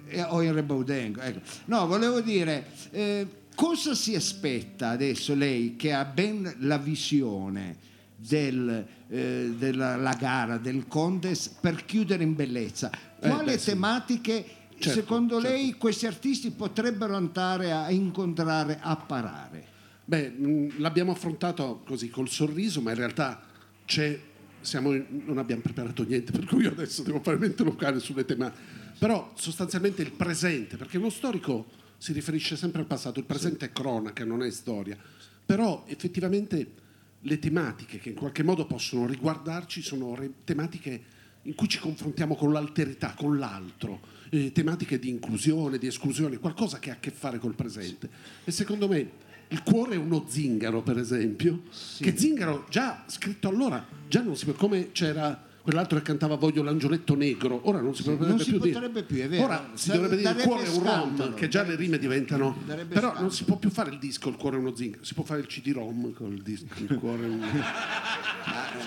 [0.08, 1.22] eh, o in Rebaudengo.
[1.22, 1.40] Ecco.
[1.66, 7.78] No, volevo dire, eh, cosa si aspetta adesso lei che ha ben la visione
[8.16, 12.90] del, eh, della la gara, del contest, per chiudere in bellezza?
[13.20, 13.66] Quali beh, sì.
[13.66, 14.46] tematiche
[14.80, 15.56] Certo, secondo certo.
[15.56, 19.73] lei questi artisti potrebbero andare a incontrare, a parare?
[20.06, 23.42] Beh, mh, l'abbiamo affrontato così col sorriso, ma in realtà
[23.86, 24.20] c'è,
[24.62, 28.82] siamo non abbiamo preparato niente, per cui io adesso devo fare mente locale sulle tematiche.
[28.98, 33.72] Però sostanzialmente il presente, perché uno storico si riferisce sempre al passato, il presente è
[33.72, 34.98] cronaca, non è storia.
[35.46, 36.82] Però effettivamente
[37.22, 41.02] le tematiche che in qualche modo possono riguardarci sono re- tematiche
[41.44, 44.00] in cui ci confrontiamo con l'alterità, con l'altro,
[44.30, 48.10] eh, tematiche di inclusione, di esclusione, qualcosa che ha a che fare col presente.
[48.44, 49.12] E secondo me
[49.54, 51.62] il cuore è uno zingaro, per esempio,
[52.00, 56.62] che zingaro già scritto allora, già non si può, come c'era quell'altro che cantava Voglio
[56.62, 59.04] l'angioletto negro, ora non si potrebbe non si più potrebbe dire.
[59.04, 59.44] più, è vero.
[59.46, 62.58] Ora si Dar- dovrebbe dire il cuore è un rom, che già le rime diventano...
[62.66, 63.22] Darebbe Però scandalo.
[63.26, 65.40] non si può più fare il disco Il cuore è uno zingaro, si può fare
[65.40, 67.42] il CD-ROM col disco Il cuore è un...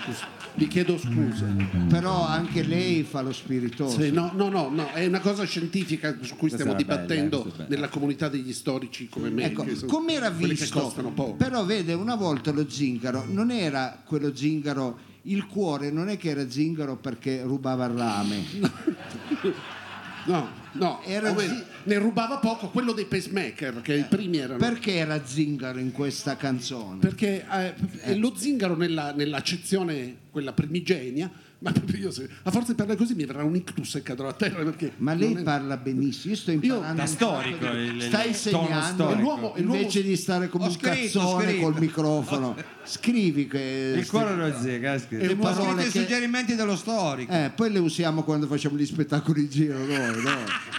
[0.03, 1.45] Scusa, Vi chiedo scusa.
[1.89, 3.99] Però anche lei fa lo spiritoso.
[4.01, 7.65] Sì, no, no, no, no, è una cosa scientifica su cui stiamo dibattendo questa è
[7.65, 7.75] bella.
[7.75, 9.45] nella comunità degli storici come me.
[9.45, 10.79] Ecco, che sono come era quelli che visto?
[10.79, 11.33] costano poco.
[11.35, 16.29] Però vede, una volta lo zingaro non era quello zingaro, il cuore non è che
[16.29, 18.43] era zingaro perché rubava il rame.
[20.25, 24.37] No, no, Era o meglio, zi- ne rubava poco quello dei pacemaker, che i primi
[24.37, 24.59] erano.
[24.59, 26.99] Perché era zingaro in questa canzone?
[26.99, 27.45] Perché
[28.01, 32.99] eh, lo zingaro nella, nell'accezione, quella primigenia, ma proprio io se, a forza di parlare
[32.99, 34.91] così mi verrà un ictus e cadrò a terra perché...
[34.97, 36.93] Ma lei è- parla benissimo, io sto imparando.
[36.95, 39.09] Da un storico, il- Stai tono insegnando.
[39.09, 41.61] È l'uomo- è l'uomo- invece di stare come Ho un scritto, cazzone scritto.
[41.63, 42.55] col microfono.
[42.83, 44.93] Scrivi che Il cuore non zega.
[44.93, 47.31] E scritto parole i suggerimenti dello storico.
[47.33, 50.31] Eh, poi le usiamo quando facciamo gli spettacoli in giro noi, no?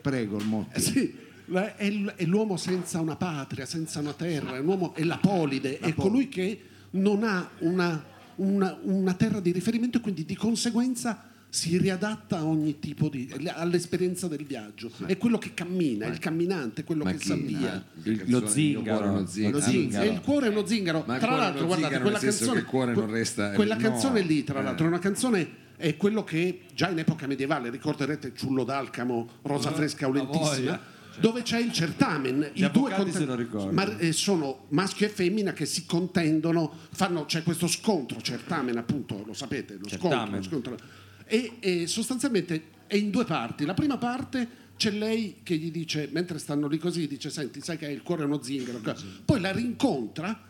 [0.00, 0.78] Prego, il motto.
[0.78, 1.14] Eh sì,
[1.46, 1.90] la- è,
[2.24, 6.28] l'uomo senza una patria, senza una terra, è, un uomo, è la polide, è colui
[6.28, 6.62] che
[6.92, 8.02] non ha una,
[8.40, 13.28] una- una terra di riferimento e quindi di conseguenza si riadatta a ogni tipo di
[13.54, 14.90] all'esperienza del viaggio.
[15.04, 17.26] È quello che cammina, è il camminante, quello Ma che chi?
[17.26, 17.84] sa via.
[18.04, 19.26] Il- che lo zingaro.
[19.26, 19.56] Zingaro.
[19.56, 20.04] Lo zingaro.
[20.04, 21.02] E il cuore è uno zingaro.
[21.06, 23.80] Ma tra l'altro, guardate, zingaro quella canzone, il cuore non resta- quella no.
[23.82, 24.62] canzone lì, tra Eh.
[24.62, 29.72] l'altro, è una canzone è quello che già in epoca medievale, ricorderete Ciullo d'Alcamo, Rosa
[29.72, 30.80] fresca la aulentissima.
[31.20, 32.50] Dove c'è il certamen.
[32.52, 32.62] Gli
[33.12, 33.72] se lo ricordano.
[33.72, 39.22] ma, eh, sono maschio e femmina che si contendono, fanno, c'è questo scontro, certamen appunto,
[39.24, 40.36] lo sapete, lo scontro, Certamen.
[40.40, 40.76] lo scontro.
[41.26, 43.64] E, e sostanzialmente è in due parti.
[43.64, 47.76] La prima parte c'è lei che gli dice, mentre stanno lì così, dice, senti, sai
[47.76, 48.80] che il cuore è uno zingaro.
[49.24, 50.48] Poi la rincontra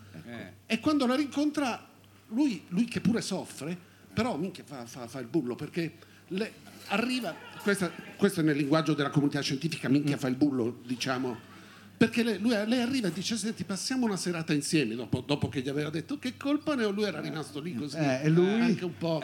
[0.67, 1.89] e quando la rincontra,
[2.29, 3.77] lui, lui che pure soffre,
[4.13, 5.95] però minchia fa, fa- fa il bullo perché
[6.29, 6.53] le-
[6.89, 11.49] arriva, questa- questo è nel linguaggio della comunità scientifica, minchia fa il bullo, diciamo.
[11.97, 14.95] Perché lei, lui- lei arriva e dice: Senti, passiamo una serata insieme.
[14.95, 17.97] Dopo, dopo che gli aveva detto che colpa ne ho, lui era rimasto lì così.
[17.99, 18.49] Eh, e lui?
[18.61, 19.21] Anche un po'.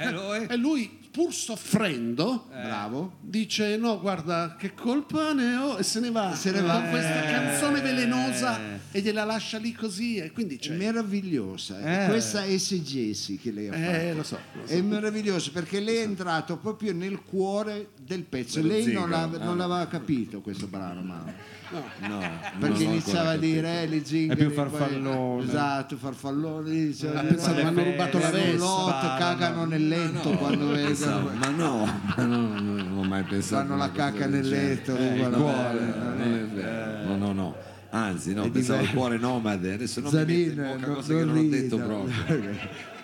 [0.47, 0.99] E lui?
[1.17, 3.13] Pur soffrendo, Bravo.
[3.23, 5.79] dice: No, guarda, che colpa ne ho.
[5.79, 6.35] E se ne va.
[6.35, 6.75] Se ne va.
[6.83, 8.59] Con questa canzone velenosa
[8.91, 10.19] e gliela lascia lì così.
[10.19, 10.75] E quindi È c'è.
[10.77, 12.05] meravigliosa.
[12.05, 12.09] eh.
[12.09, 13.83] Questa esegesi che lei ha fatto.
[13.97, 14.39] Eh, lo so.
[14.61, 14.75] lo so.
[14.75, 18.61] È meraviglioso perché lei è entrato proprio nel cuore del pezzo.
[18.61, 22.21] Lei non, l'ave- non l'aveva capito questo brano, ma No,
[22.61, 24.39] perché non l'ho iniziava a dire eh, le zingare.
[24.39, 25.43] È più poi- farfallone.
[25.45, 26.71] Esatto, farfallone.
[26.71, 30.71] dice, Ha eh, pensato, eh, hanno rubato la roulotte cagano nel letto quando
[31.07, 31.39] Pensavo, vedono.
[31.39, 33.67] ma no, ma no, non ho mai pensato.
[33.67, 34.67] Fanno la cosa cacca nel genere.
[34.69, 37.05] letto, Eh, il cuore, bella, non è vero.
[37.07, 37.57] No, no, no.
[37.91, 41.15] Anzi, no, È pensavo al cuore nomade, adesso non mi mette in bocca non- cose
[41.17, 42.15] che non non ho detto proprio.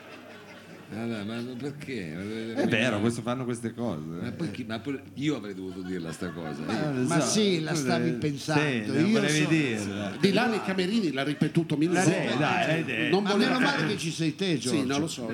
[0.94, 2.12] Allora, ma perché?
[2.54, 4.02] È vero, questo fanno queste cose.
[4.20, 4.78] Ma poi chi- ma
[5.14, 6.60] io avrei dovuto dirla sta cosa.
[6.60, 8.92] Io- Ma sì, la stavi pensando.
[8.92, 10.12] Sì, Io volevi so- dirla.
[10.20, 12.36] Di là nei camerini l'ha ripetuto mille Sì, volte.
[12.38, 13.14] dai, l'hai detto.
[13.14, 14.80] Non Ma voleva meno male che ci sei te, Giorgio.
[14.80, 15.32] Sì, non lo so.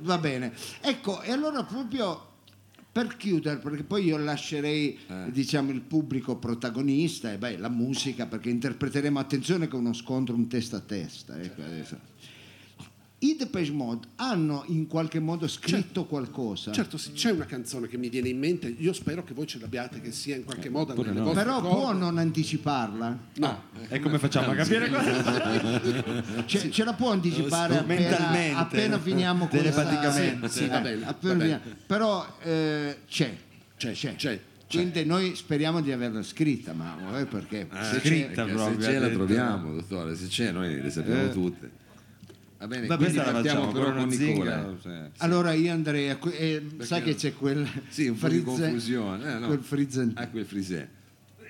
[0.00, 0.52] Va bene.
[0.80, 2.34] Ecco, e allora proprio
[2.92, 4.98] per chiudere, perché poi io lascerei
[5.30, 10.34] diciamo, il pubblico protagonista e beh, la musica, perché interpreteremo, attenzione che è uno scontro
[10.34, 11.38] un testa a testa.
[11.38, 11.98] Ecco, adesso.
[13.18, 16.70] I Depeche Mode hanno in qualche modo scritto qualcosa.
[16.70, 19.58] Certo, sì, c'è una canzone che mi viene in mente, io spero che voi ce
[19.58, 21.24] l'abbiate, che sia in qualche modo Pure nelle no.
[21.26, 21.74] vostre Però corde.
[21.76, 23.18] può non anticiparla?
[23.36, 26.44] No, E come facciamo a capire questo?
[26.44, 30.48] Ce, ce la può anticipare appena, Mentalmente, appena finiamo con telepaticamente.
[30.50, 31.40] Sì, va bene, va bene.
[31.40, 31.62] finiamo.
[31.86, 33.34] Però eh, c'è,
[33.78, 34.40] c'è, c'è, c'è.
[34.68, 39.00] Quindi noi speriamo di averla scritta, ma eh, perché se scritta proprio, se ce ha
[39.00, 41.84] la troviamo, dottore, se c'è noi le sappiamo tutte.
[42.58, 44.16] Va bene, quindi questa la facciamo però con Nicola.
[44.16, 44.78] zingaro.
[44.80, 44.88] sì.
[45.18, 49.34] Allora io andrei a que- eh, sai che c'è quel Sì, un po' di confusione.
[49.34, 49.46] Eh, no.
[49.48, 50.88] quel frizzen- Ah, quel frisè.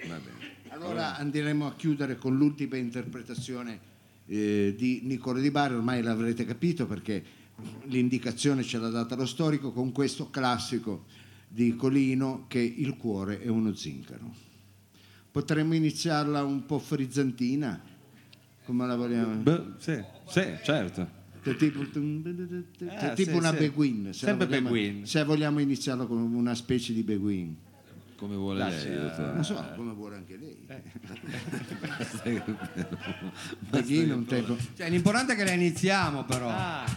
[0.08, 0.34] Va bene.
[0.70, 3.78] Allora andremo a chiudere con l'ultima interpretazione
[4.26, 7.22] eh, di Niccolo Di Bari, ormai l'avrete capito perché
[7.84, 11.04] l'indicazione ce l'ha data lo storico con questo classico
[11.48, 14.34] di Colino che il cuore è uno zingaro.
[15.30, 17.80] Potremmo iniziarla un po' frizzantina,
[18.64, 19.34] come la vogliamo?
[19.36, 21.08] Beh, sì, sì, certo.
[21.42, 23.56] Tipo, Eh, tipo sì, una sì.
[23.56, 25.06] beguin, se, Sempre vogliamo, beguin.
[25.06, 27.56] se vogliamo iniziarla con una specie di beguin.
[28.16, 29.32] Come vuole lei, dottore.
[29.34, 30.56] Non so, come vuole anche lei.
[33.70, 34.56] Beguin è un tempo.
[34.74, 36.48] Cioè, l'importante è che la iniziamo però.
[36.48, 36.94] Avevo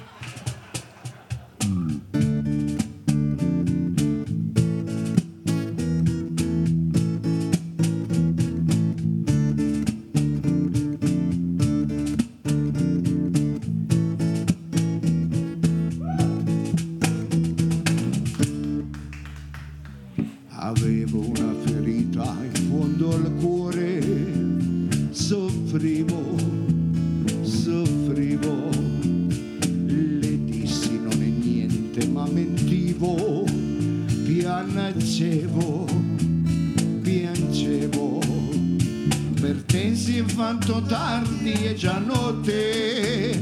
[40.39, 43.37] è fatto tardi e già notte,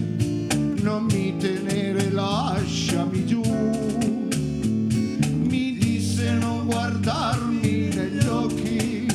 [0.81, 3.41] non mi tenere, lasciami giù
[5.43, 9.05] mi disse non guardarmi negli occhi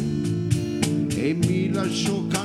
[1.09, 2.42] e mi lasciò cantando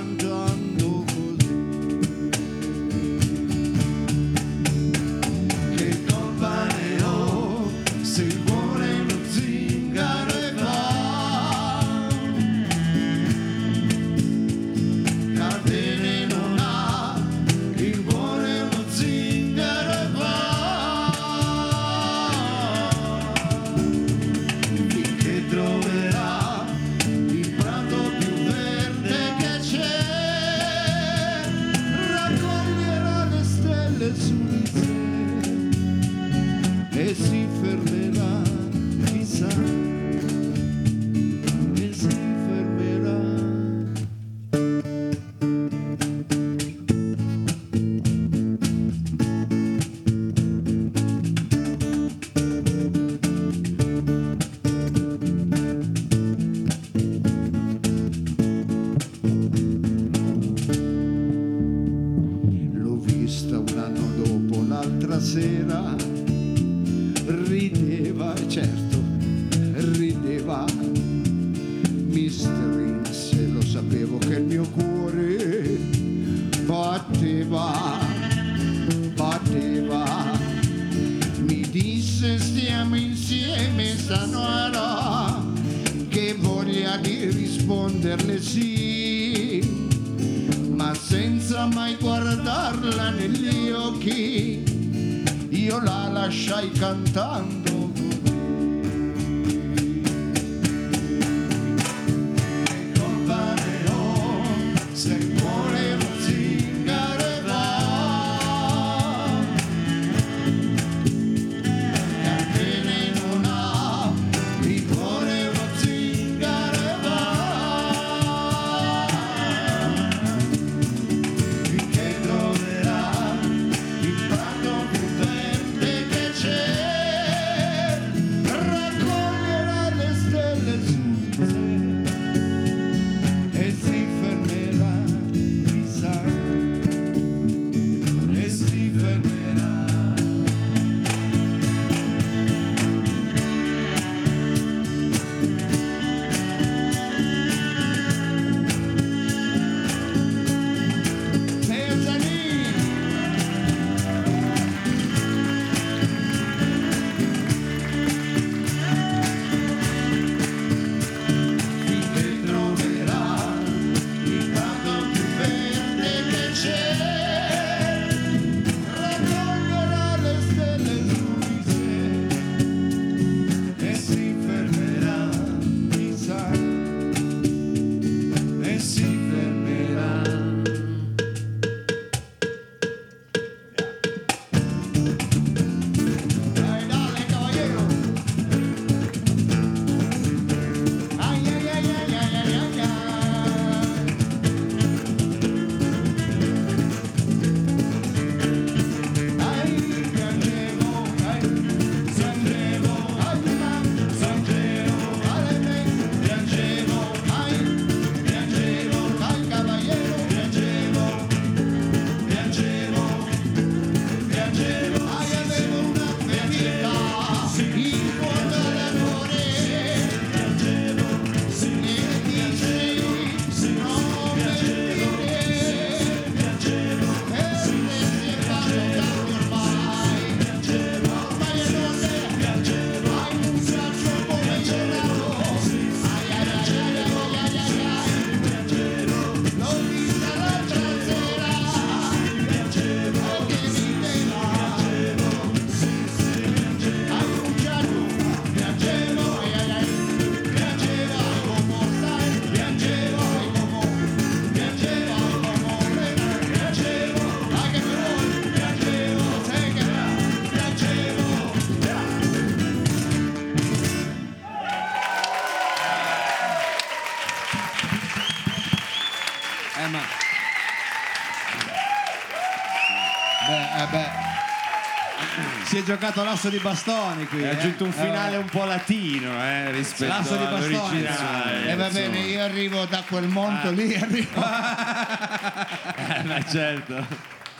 [275.88, 277.44] giocato l'asso di bastoni qui.
[277.44, 277.52] Hai eh.
[277.52, 281.72] aggiunto un finale un po' latino eh, rispetto Lasso di bastoni, all'originale.
[281.72, 284.42] eh, va bene, io arrivo da quel mondo lì, arrivo,
[285.96, 287.08] Eh, ma certo.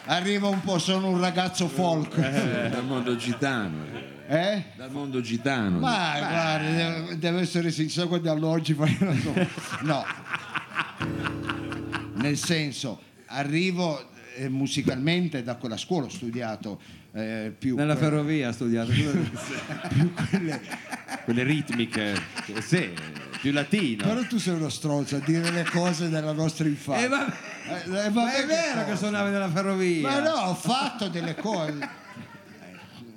[0.08, 2.18] arrivo un po', sono un ragazzo folk.
[2.18, 3.86] Eh, dal mondo gitano.
[4.28, 4.64] Eh?
[4.76, 5.80] Dal mondo gitano.
[5.80, 9.34] Ma guarda, devo, essere sincero, guardando oggi poi non so.
[9.84, 10.06] No.
[12.16, 14.17] Nel senso, arrivo eh,
[14.50, 16.80] musicalmente da quella scuola, ho studiato
[17.14, 18.92] eh, più Nella que- ferrovia ha studiato.
[21.24, 22.16] Quelle ritmiche.
[22.62, 22.90] Sì,
[23.42, 24.04] più latino.
[24.06, 27.06] Però tu sei uno stronzo a dire le cose della nostra infanzia.
[27.06, 27.34] Eh, vabbè.
[27.68, 28.96] Eh, eh, Ma vabbè è vero che cosa.
[28.98, 30.02] suonavi nella ferrovia.
[30.10, 32.06] Ma no, ho fatto delle cose.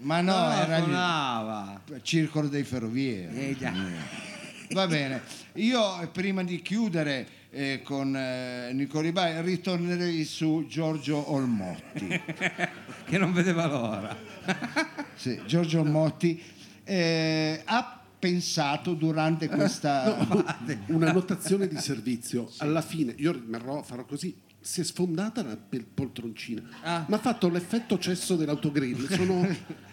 [0.03, 1.81] Ma no, No, era il suonava.
[2.03, 3.57] circolo dei ferrovieri.
[3.61, 4.29] Eh.
[4.73, 5.21] Va bene,
[5.55, 12.09] io prima di chiudere eh, con eh, Nicoli Bai ritornerei su Giorgio Olmotti.
[13.11, 14.17] Che non vedeva l'ora.
[15.15, 16.41] Sì, Giorgio Olmotti
[16.85, 20.27] eh, ha pensato durante questa...
[20.89, 22.51] Una notazione di servizio.
[22.59, 24.35] Alla fine, io rimarrò, farò così.
[24.63, 25.57] Si è sfondata la
[25.93, 27.05] poltroncina, Ah.
[27.09, 29.09] ma ha fatto l'effetto cesso dell'autogrill.
[29.09, 29.47] Sono,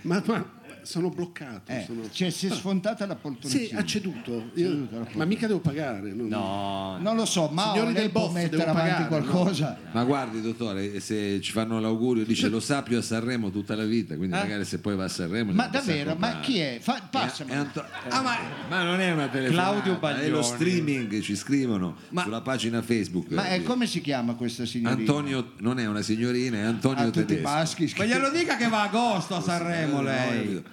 [0.03, 0.56] ma, ma
[0.87, 1.71] sono bloccato.
[1.71, 3.79] Eh, sono- cioè, si è sfontata la Sì, poltroncina.
[3.79, 4.49] ha ceduto.
[4.55, 5.09] Io- poltrona.
[5.13, 6.13] ma mica devo pagare.
[6.13, 9.77] non- No, Non lo so, ma Signori lei del può boff, mettere avanti pagare, qualcosa.
[9.91, 14.15] Ma guardi, dottore, se ci fanno l'augurio, dice lo sappio a Sanremo tutta la vita,
[14.15, 15.51] quindi magari se poi va a Sanremo.
[15.51, 15.53] Eh?
[15.53, 16.15] Ma davvero?
[16.17, 16.77] Ma chi è?
[16.81, 17.55] Fa, passamelo.
[17.55, 18.37] È Anto- Ah, ma,
[18.69, 20.43] ma non è una telefonata, Claudio è lo Baglioni.
[20.43, 23.29] streaming, ci scrivono sulla pagina Facebook.
[23.31, 24.99] Ma è come si chiama questa signorina?
[24.99, 27.47] Antonio non è una signorina, è Antonio Ah, tutti Tedesco.
[27.47, 27.93] maschi.
[27.97, 30.63] Ma glielo dica che va a agosto a Sanremo Eh, no, lei.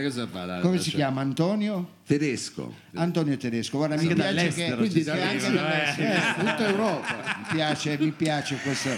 [0.00, 0.20] Capito.
[0.20, 0.44] Ma cosa fa?
[0.44, 1.20] la- Come si cioè- chiama?
[1.20, 1.88] Antonio?
[2.06, 2.74] Tedesco.
[2.94, 3.76] Antonio Tedesco.
[3.78, 6.12] Guarda, mi piace che, Quindi da anche Lezio, dall'estero.
[6.12, 7.14] eh, tutta Europa.
[7.38, 8.90] Mi piace, mi piace questa,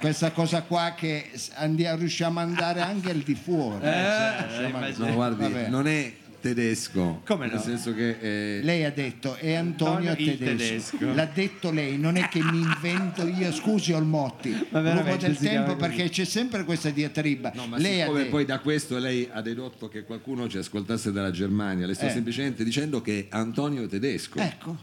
[0.00, 3.80] questa cosa qua che andiamo, riusciamo ad andare anche al di fuori.
[3.82, 5.68] Riusciamo a- No, guardi, Vabbè.
[5.68, 7.22] non è tedesco.
[7.24, 7.52] Come no?
[7.52, 10.96] Nel senso che è- Lei ha detto è Antonio, Antonio tedesco.
[10.96, 11.14] tedesco.
[11.14, 15.36] L'ha detto lei, non è che mi invento io, scusi Olmotti, Ma l'uomo veramente del
[15.38, 17.52] tempo perché c'è sempre questa diatriba.
[17.54, 20.58] No, ma lei ha siccome detto, poi da questo lei ha dedotto che qualcuno ci
[20.58, 22.10] ascoltasse dalla Germania, le sto Eh.
[22.10, 24.38] semplicemente dicendo che è Antonio tedesco.
[24.38, 24.76] ecco,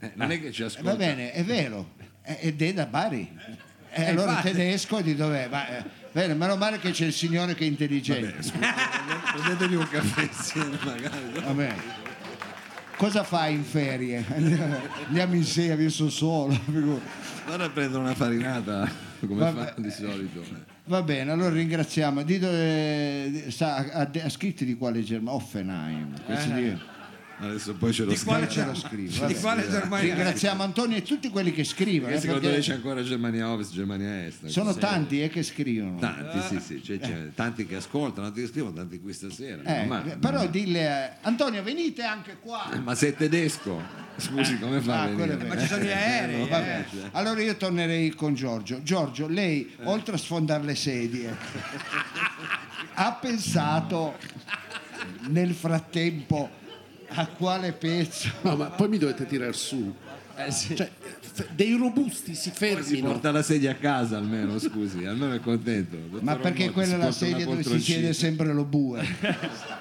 [0.00, 0.90] Eh, non è che ci eh, ascolta.
[0.90, 1.92] va bene, è vero,
[2.26, 3.30] Eh, ed è da Bari.
[3.90, 4.52] Eh, allora infatti.
[4.52, 5.46] tedesco di dov'è?
[5.50, 5.84] Ma, eh,
[6.14, 8.36] bene, meno male che c'è il signore che è intelligente.
[9.32, 11.40] Prendetevi un caffè insieme magari.
[11.42, 11.74] Vabbè.
[12.96, 14.24] Cosa fai in ferie?
[15.06, 16.58] Andiamo insieme, io sono solo.
[17.46, 18.88] Vado a prendere una farinata
[19.20, 19.74] come Vabbè.
[19.74, 20.42] fa di solito.
[20.84, 22.22] Va bene, allora ringraziamo.
[22.22, 25.34] Di dove, sa, ha, ha scritto di quale Germania?
[25.34, 26.14] Offenheim.
[26.54, 26.92] Di-
[27.36, 28.62] Adesso poi ce lo Di quale scrive.
[28.62, 29.26] ce lo scrivo.
[29.26, 30.14] Di quale Germania?
[30.14, 32.14] Ringraziamo Antonio e tutti quelli che scrivono.
[32.14, 34.46] Eh, secondo perché lei c'è ancora Germania Ovest, Germania Est.
[34.46, 35.98] sono tanti eh, che scrivono.
[35.98, 39.62] Tanti, sì, sì, c'è, c'è tanti che ascoltano, tanti che scrivono, tanti qui stasera.
[39.62, 42.70] Eh, ma, però dille a- Antonio venite anche qua.
[42.82, 43.82] ma sei tedesco?
[44.16, 45.08] Scusi, come fa Ah.
[45.08, 46.48] Ma ci sono gli aerei.
[46.48, 46.84] Vabbè.
[46.92, 46.98] eh.
[47.12, 48.80] Allora io tornerei con Giorgio.
[48.84, 49.84] Giorgio, lei Eh.
[49.86, 51.34] oltre a sfondare le sedie,
[52.94, 54.16] ha pensato
[55.28, 56.62] nel frattempo
[57.14, 58.28] a quale pezzo?
[58.42, 59.94] No, ma poi mi dovete tirare su.
[60.36, 60.74] Eh, sì.
[60.74, 63.08] Cioè, f- dei robusti si Si fermino.
[63.08, 65.96] porta la sedia a casa almeno, scusi, almeno è contento.
[65.96, 69.04] Dottor Ma perché Ormotti, quella si è la sedia dove si siede sempre lo bue.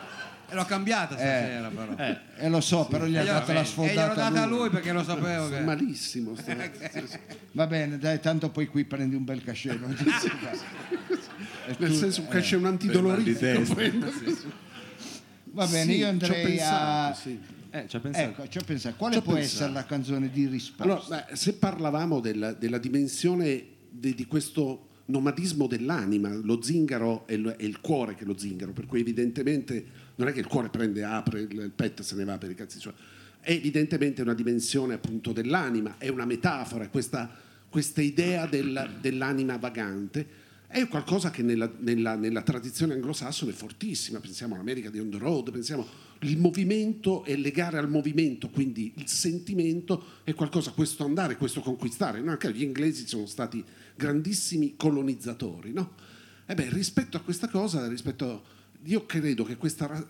[0.49, 1.95] E l'ho cambiata stasera però.
[1.97, 4.57] E Eh, lo so, però gli ha dato la e gliel'ho sfondata data a lui.
[4.59, 5.61] lui perché lo sapevo che...
[5.61, 6.35] Malissimo.
[6.35, 6.53] sto-
[7.53, 9.79] Va bene, dai, tanto poi qui prendi un bel cachet.
[9.95, 10.03] si.
[11.79, 13.39] Nel senso che c'è un mal di antidolorifico.
[13.39, 13.81] testa.
[15.53, 17.15] Va bene, Sì, io andrei pensato, a...
[17.15, 17.39] sì.
[17.69, 17.99] Eh, ci.
[18.03, 18.95] Ecco, ci ho pensato.
[18.97, 19.55] Quale può pensato.
[19.55, 20.83] essere la canzone di risposta?
[20.83, 27.35] Allora, beh, se parlavamo della, della dimensione di, di questo nomadismo dell'anima, lo zingaro è,
[27.35, 29.83] lo- è il cuore che è lo zingaro, per cui evidentemente
[30.15, 32.51] non è che il cuore prende, apre il, il petto e se ne va per
[32.51, 32.93] i cazzi suoi,
[33.39, 37.29] è evidentemente una dimensione appunto dell'anima, è una metafora, questa,
[37.69, 40.41] questa idea del- dell'anima vagante.
[40.73, 45.19] È qualcosa che nella, nella- nella tradizione anglosassone è fortissima, pensiamo all'America di On the
[45.19, 45.85] Road, pensiamo
[46.21, 52.21] il movimento e legare al movimento, quindi il sentimento è qualcosa, questo andare, questo conquistare.
[52.21, 52.31] No?
[52.31, 53.63] Anche gli inglesi sono stati
[53.95, 55.71] grandissimi colonizzatori.
[55.73, 55.93] No?
[56.47, 58.43] E beh, rispetto a questa cosa, rispetto,
[58.85, 60.03] io credo che questa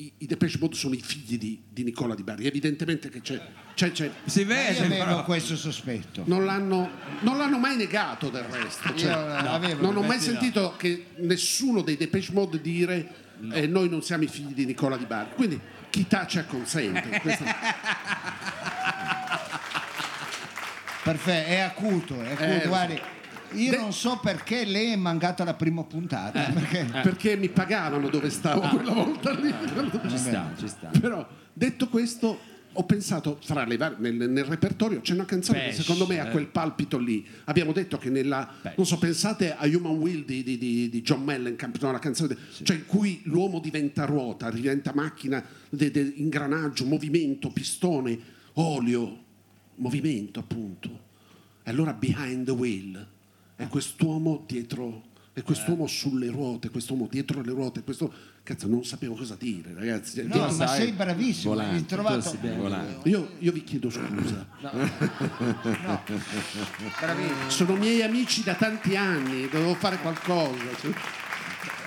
[0.00, 3.40] i, i Depeche Mode sono i figli di, di Nicola Di Bari, evidentemente che c'è,
[3.74, 5.24] c'è- c'è- Si Io vede avevo però.
[5.24, 6.22] questo sospetto.
[6.26, 6.88] non, l'hanno,
[7.20, 8.94] non l'hanno mai negato del resto.
[8.94, 9.18] cioè, Io
[9.50, 10.38] avevo non ho mai questi no.
[10.38, 13.08] sentito che nessuno dei Depeche Mode dire
[13.52, 15.30] eh, noi non siamo i figli di Nicola Di Bari.
[15.34, 15.60] Quindi
[15.90, 17.18] chi tace acconsente.
[17.20, 17.44] Questo-
[21.02, 22.44] Perfetto, è acuto, è acuto.
[22.44, 23.00] Eh, Guardi,
[23.52, 26.40] io De- non so perché lei è mancata la prima puntata.
[26.52, 29.52] perché- Perché mi pagavano dove stavo quella volta lì.
[30.08, 30.90] Ci sta, ci sta.
[31.00, 32.38] Però detto questo,
[32.72, 36.20] ho pensato fra le varie, nel, nel repertorio c'è una canzone che Pesce, secondo me
[36.20, 36.30] ha eh.
[36.30, 37.26] quel palpito lì.
[37.44, 41.24] Abbiamo detto che nella non so, pensate a Human Will di, di- di- di John
[41.24, 46.12] Mellencamp, no, la canzone de- cioè in cui l'uomo diventa ruota, diventa macchina, de- de-
[46.16, 48.16] ingranaggio, movimento, pistone,
[48.54, 49.24] olio,
[49.76, 51.06] movimento appunto.
[51.64, 53.06] E allora behind the wheel
[53.58, 55.08] è quest'uomo dietro
[55.38, 58.12] è quest'uomo sulle ruote, quest'uomo dietro le ruote, questo
[58.42, 60.26] cazzo non sapevo cosa dire, ragazzi.
[60.26, 62.36] No, Io- ma sai, sei bravissimo, hai volante, trovato...
[62.56, 63.08] Volante.
[63.08, 64.48] io, io vi chiedo scusa.
[67.46, 70.58] Sono miei amici da tanti anni, dovevo fare qualcosa.
[70.80, 70.92] cioè.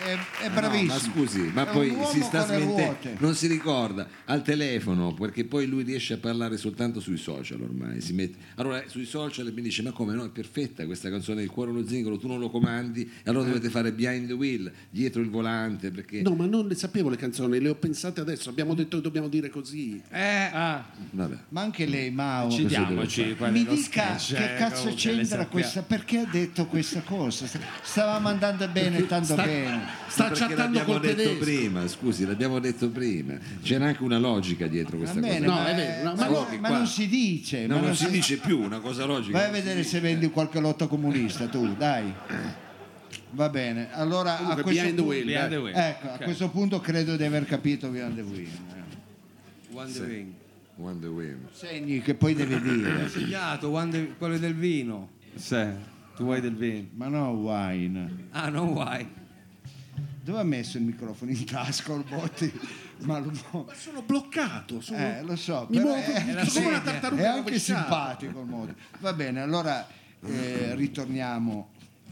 [0.03, 0.93] È, è No, bravissimo.
[0.93, 5.67] ma scusi, ma È poi si sta smentendo, non si ricorda al telefono perché poi
[5.67, 8.01] lui riesce a parlare soltanto sui social ormai.
[8.01, 8.37] Si mette...
[8.55, 10.25] Allora sui social mi dice: Ma come no?
[10.25, 13.69] È perfetta questa canzone Il cuore allo zingaro, tu non lo comandi, e allora dovete
[13.69, 15.91] fare behind the wheel, dietro il volante.
[15.91, 18.49] Perché No, ma non le sapevo le canzoni, le ho pensate adesso.
[18.49, 20.01] Abbiamo detto che dobbiamo dire così.
[20.09, 21.35] Eh, Ah, vabbè.
[21.49, 22.47] Ma anche lei, Mao.
[23.37, 25.83] qua Mi dica sketch, che eh, cazzo c'entra questa?
[25.83, 27.45] Perché ha detto questa cosa?
[27.83, 29.90] Stavamo andando bene, tanto Sta- bene.
[30.07, 31.43] Sta perché chattando l'abbiamo col detto tedesco.
[31.43, 33.33] prima, scusi, l'abbiamo detto prima.
[33.61, 35.57] C'era anche una logica dietro questa bene, cosa.
[35.57, 37.67] No, ma, è vero, no, ma no- ma non si dice.
[37.67, 39.37] No, ma non si dice più una cosa logica.
[39.37, 42.13] Vai a non si vedere se vendi qualche lotto comunista tu, dai.
[43.33, 46.23] Va bene, allora a Comunque, questo, behind the punto, wheel, ecco, a Ok.
[46.23, 48.49] questo punto credo di aver capito Beyond the Wheel.
[49.73, 50.31] One the Wing.
[50.77, 51.47] One the Wind.
[51.53, 55.11] Segni che poi devi dire, Segnato, the- quello del vino.
[55.35, 55.65] Sì,
[56.15, 56.87] tu vuoi del vino.
[56.95, 58.27] ma no wine.
[58.31, 59.07] Ah, non vuoi.
[60.23, 62.51] Dove ha messo il microfono in tasca il botti?
[63.01, 63.31] Ma lo-
[63.65, 64.79] Ma sono bloccato.
[64.81, 64.99] Sono...
[64.99, 68.45] eh, lo so, Mi però muovo è, sono come una tartaruga è anche simpatico il
[68.47, 68.75] modo.
[68.99, 69.87] Va bene, allora
[70.23, 71.69] eh, ritorniamo,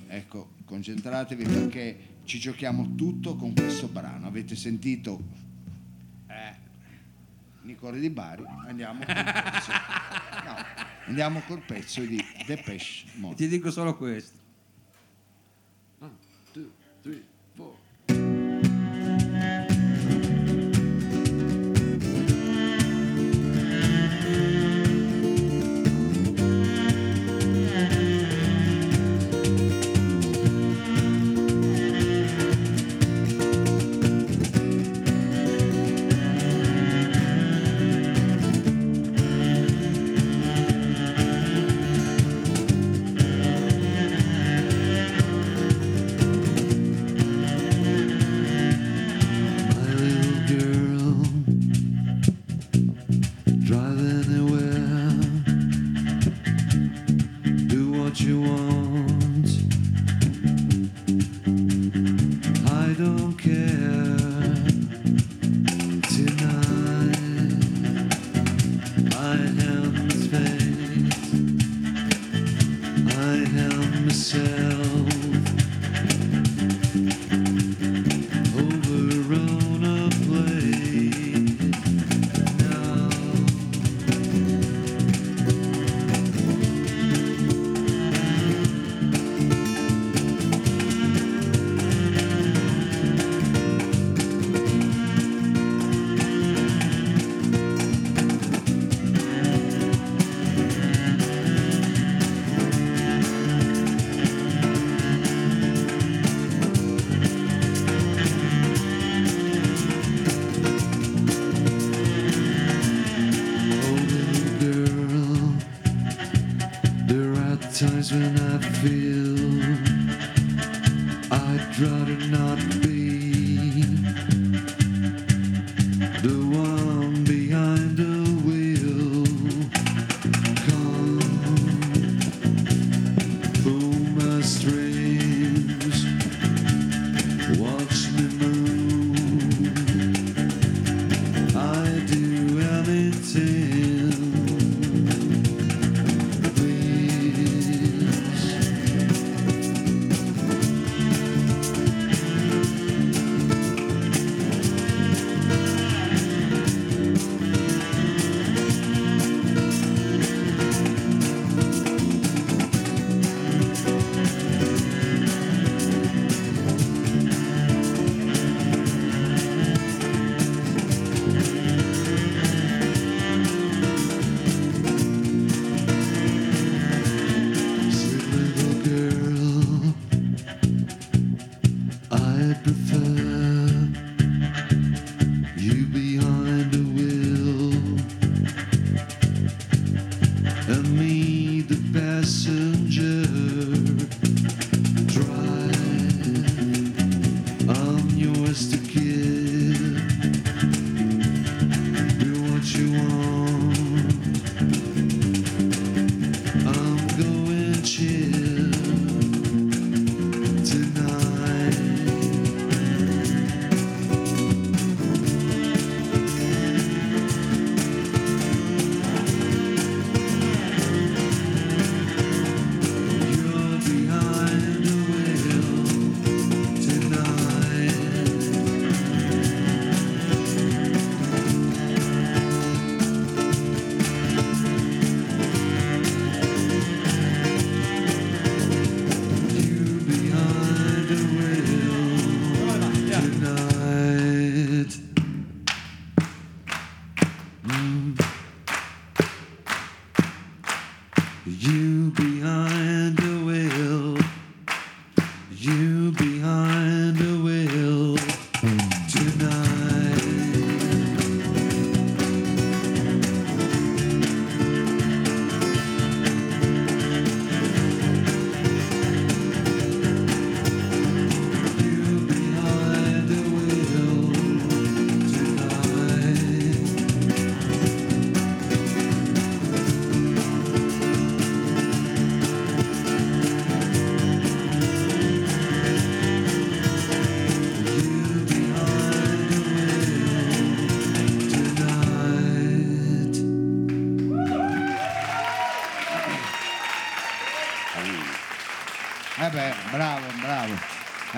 [0.07, 4.25] ecco, concentratevi perché ci giochiamo tutto con questo brano.
[4.25, 5.21] Avete sentito
[6.27, 6.55] eh,
[7.61, 8.43] Nicole di Bari?
[8.67, 9.71] Andiamo col pezzo.
[10.49, 10.55] No,
[11.05, 13.35] andiamo col pezzo di Depeche Mode.
[13.35, 14.37] Ti dico solo questo.
[16.51, 16.71] Two,
[17.03, 17.23] three,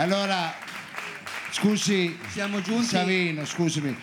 [0.02, 0.52] Allora,
[1.52, 3.96] scusi, Siamo giunti- Savino, scusami,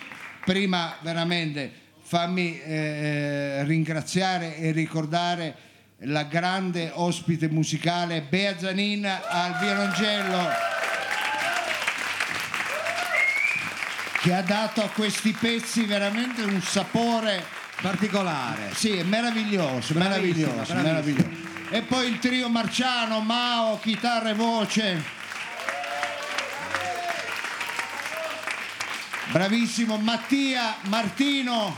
[0.45, 1.69] prima veramente
[2.01, 5.53] fammi eh, ringraziare e ricordare
[6.03, 10.47] la grande ospite musicale Bea Zanin al violoncello
[14.21, 17.43] che ha dato a questi pezzi veramente un sapore
[17.81, 18.69] Particolare.
[18.73, 21.29] sì, è meraviglioso, meraviglioso, meraviglioso.
[21.69, 25.17] E poi il trio Marciano, Mao, chitarra e voce.
[29.31, 31.75] Bravissimo Mattia, Martino,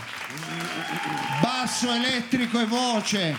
[1.41, 3.35] basso elettrico e voce.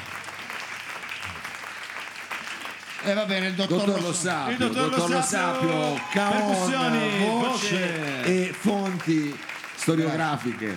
[3.04, 6.30] E va bene, il dottor, Dottor Lo- Sapio, Il dottor Lo Lo Sapio, Sapio, Caon,
[6.30, 9.36] percussioni, voce e fonti
[9.76, 10.76] storiografiche.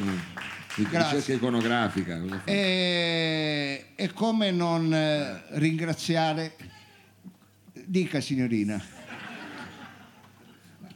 [0.00, 0.18] Mm.
[0.74, 2.20] Ricerca iconografica.
[2.44, 6.56] E, e come non eh, ringraziare,
[7.72, 8.80] dica signorina.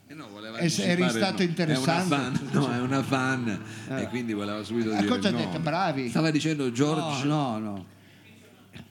[0.07, 2.15] Eh no, voleva E se eri stato no, interessante?
[2.15, 3.63] È una fan, no, è una fan
[3.97, 5.39] e quindi voleva subito Eh, dire cosa ha no.
[5.39, 5.59] detto?
[5.59, 6.09] Bravi?
[6.09, 7.87] Stava dicendo George No, no, no.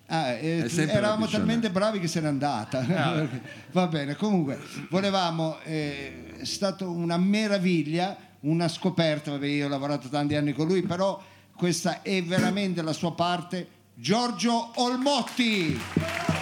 [0.09, 3.27] Ah, eh, eravamo talmente bravi che se n'è andata.
[3.71, 4.57] Va bene, comunque,
[4.89, 10.67] volevamo, eh, è stata una meraviglia, una scoperta, vabbè, io ho lavorato tanti anni con
[10.67, 11.21] lui, però
[11.55, 13.67] questa è veramente la sua parte.
[13.95, 16.36] Giorgio Olmotti.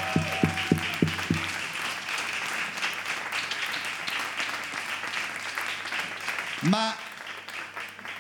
[6.70, 6.94] Ma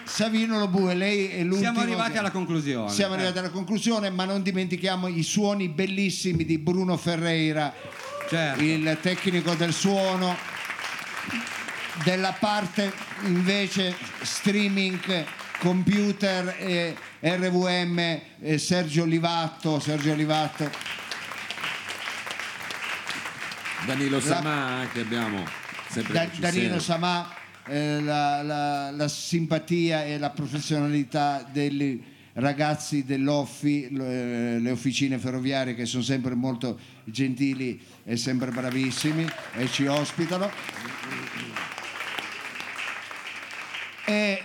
[0.03, 1.57] Savino Lobue, lei è l'ultimo.
[1.59, 2.91] Siamo arrivati che- alla conclusione.
[2.91, 7.73] siamo Eh, arrivati alla conclusione, ma non dimentichiamo i suoni bellissimi di Bruno Ferreira,
[8.29, 8.61] certo.
[8.63, 10.35] il tecnico del suono,
[12.03, 12.93] della parte
[13.23, 15.25] invece streaming,
[15.59, 17.99] computer e RVM,
[18.41, 20.69] eh, Sergio Livatto, Sergio Livatto.
[23.85, 25.43] Danilo Samà che abbiamo
[25.89, 26.79] sempre Da- Danilo.
[26.79, 27.29] Samà,
[27.67, 35.17] eh, la, la- la simpatia e la professionalità dei ragazzi dell'Offi, lo- eh, le officine
[35.17, 39.25] ferroviarie che sono sempre molto gentili e sempre bravissimi
[39.55, 40.49] e ci ospitano.
[44.07, 44.41] E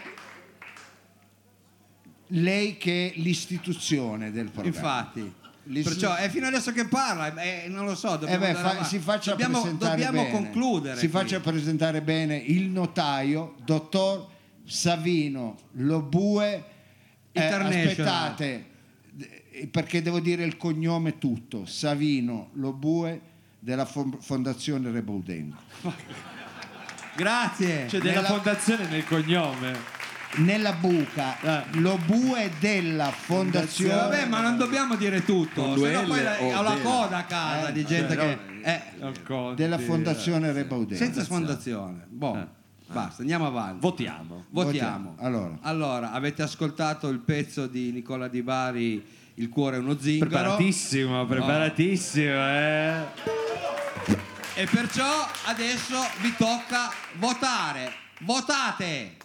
[2.28, 4.76] lei che è l'istituzione del programma.
[4.76, 5.34] Infatti.
[5.72, 8.84] Perciò è fino adesso che parla, eh, non lo so, Eh dobbiamo beh, andare fa-
[8.84, 10.30] si faccia dobbiamo, presentare dobbiamo bene.
[10.34, 10.94] concludere.
[10.98, 11.18] Si qui.
[11.18, 14.26] faccia presentare bene il notaio, dottor
[14.64, 16.64] Savino Lobue.
[17.32, 18.64] Eh, aspettate,
[19.52, 21.64] eh, perché devo dire il cognome tutto.
[21.66, 23.20] Savino Lobue
[23.60, 25.56] della Fon- Fondazione Rebaudengo.
[27.16, 27.86] Grazie.
[27.86, 29.98] C'è della Nella- fondazione nel cognome.
[30.36, 31.78] Nella buca, Eh.
[31.80, 33.94] Lobue della Fondazione.
[33.94, 36.76] Vabbè, ma non dobbiamo dire tutto, Con se due no L poi la- ho la
[36.80, 38.38] coda a casa di gente che...
[38.62, 39.60] eh, Non conti.
[39.60, 40.94] della Fondazione Rebaudengo.
[40.94, 42.06] senza fondazione.
[42.08, 42.46] Boh,
[42.86, 43.78] basta, andiamo avanti.
[43.80, 44.44] Votiamo.
[44.50, 45.14] Votiamo.
[45.14, 45.16] Votiamo.
[45.18, 45.58] Allora.
[45.62, 49.04] Allora, avete ascoltato il pezzo di Nicola Di Bari,
[49.34, 50.28] Il cuore è uno zingaro.
[50.30, 53.02] Preparatissimo, preparatissimo, eh.
[54.54, 57.92] E perciò adesso vi tocca votare.
[58.20, 59.16] Votate!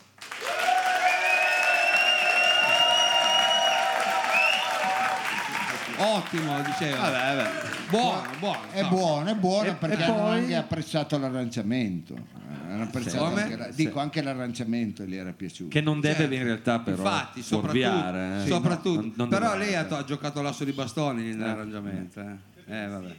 [5.97, 6.97] Ottimo, diceva.
[7.09, 7.49] Vabbè, vabbè.
[7.89, 8.59] Buono, buono.
[8.71, 8.87] È so.
[8.89, 10.37] buono, è buono E- perché e hanno poi?
[10.39, 12.13] anche apprezzato l'arrangiamento.
[12.15, 13.41] Eh, Hanno apprezzato Come?
[13.43, 15.69] anche la- dico anche l'arrangiamento gli era piaciuto.
[15.69, 16.33] Che non deve Certo.
[16.33, 18.43] in realtà però Infatti, soprattutto, eh.
[18.47, 19.01] soprattutto.
[19.01, 19.65] Non- non però dovrebbe.
[19.65, 22.19] lei ha, to- ha giocato l'asso di bastoni nell'arrangiamento.
[22.19, 22.75] Eh.
[22.83, 23.15] Eh, vabbè.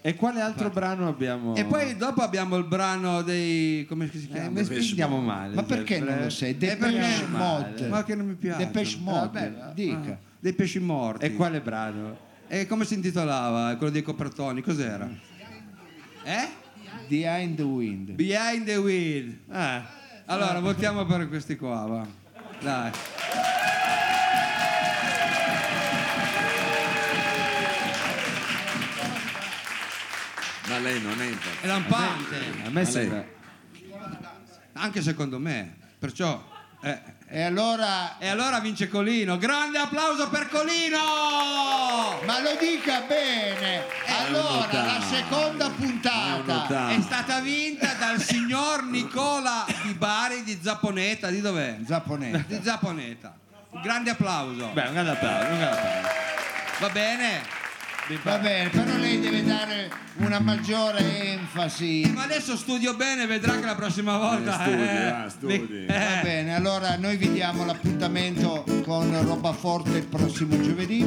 [0.00, 1.54] E quale altro brano abbiamo?
[1.56, 3.84] E poi dopo abbiamo il brano dei.
[3.88, 4.60] come si eh, chiama?
[4.60, 5.54] mi andiamo male.
[5.54, 6.50] Ma perché non lo sai?
[6.50, 7.88] Eh, Depeche Mode.
[7.88, 8.64] Ma che non mi piace.
[8.66, 9.18] Depeche Mode,
[9.58, 9.96] Vabbè, dica.
[10.12, 11.24] ah, dei pesci morti.
[11.26, 12.26] E quale brano?
[12.46, 13.76] E come si intitolava?
[13.76, 15.08] Quello dei copertoni, cos'era?
[16.24, 16.48] Eh?
[17.08, 18.10] Behind the Wind.
[18.12, 19.38] Behind the Wheel.
[19.48, 19.86] Ah,
[20.26, 22.06] Allora, votiamo per questi qua, va.
[22.60, 22.90] Dai.
[30.68, 31.50] Ma lei non entra.
[31.60, 32.36] È lampante.
[32.64, 32.86] a me lei?
[32.86, 33.24] sembra
[34.74, 35.76] Anche secondo me.
[35.98, 36.42] Perciò.
[36.82, 37.16] eh.
[37.30, 39.36] E allora, E allora vince Colino.
[39.36, 40.96] Grande applauso per Colino!
[42.24, 43.84] ma lo dica bene.
[44.06, 44.76] Allora, notato.
[44.76, 46.42] la seconda È puntata.
[46.54, 46.88] notato.
[46.88, 51.28] È stata vinta dal signor Nicola Di Bari di Zapponeta.
[51.28, 51.76] Di dov'è?
[51.80, 52.44] Giapponese.
[52.48, 53.36] Di Zapponeta.
[53.70, 54.68] Un grande applauso.
[54.72, 56.08] Beh, un grande applauso, un grande applauso.
[56.80, 57.57] Va bene?
[58.22, 62.10] Va bene, però lei deve dare una maggiore enfasi.
[62.14, 64.60] Ma adesso studio bene, vedrà che la prossima volta.
[64.62, 65.86] studi, eh, va, studi.
[65.86, 71.06] Va bene, allora noi vi diamo l'appuntamento con Roba Forte il prossimo giovedì,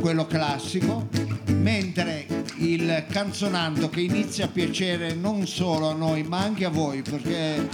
[0.00, 1.08] quello classico,
[1.52, 2.26] mentre
[2.56, 7.68] il canzonando che inizia a piacere non solo a noi ma anche a voi perché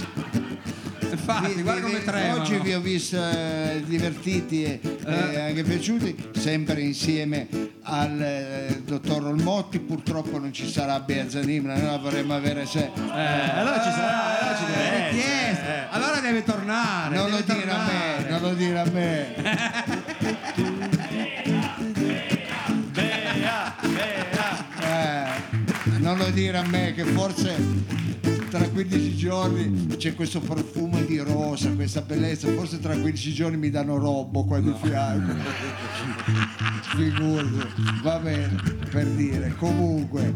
[1.11, 2.41] Infatti, vi- guarda come tremano.
[2.41, 7.47] oggi vi ho visto eh, divertiti e e anche piaciuti sempre insieme
[7.83, 12.79] al eh, dottor Olmotti purtroppo non ci sarà Bea Zanimla noi la vorremmo avere se
[12.83, 12.89] Eh,
[13.55, 15.09] allora ci sarà, allora ci deve Eh, essere.
[15.21, 15.65] chiesto.
[15.91, 17.15] Allora deve tornare.
[17.15, 20.35] non lo deve dire a me non lo dire a me.
[24.81, 25.25] Eh,
[25.99, 27.55] non lo dire a me che forse
[28.57, 33.69] tra 15 giorni c'è questo profumo di rosa, questa bellezza, forse tra 15 giorni mi
[33.69, 35.33] danno robbo qua di fianco.
[36.95, 38.55] Figurati, va bene,
[38.89, 39.53] per dire.
[39.57, 40.33] Comunque,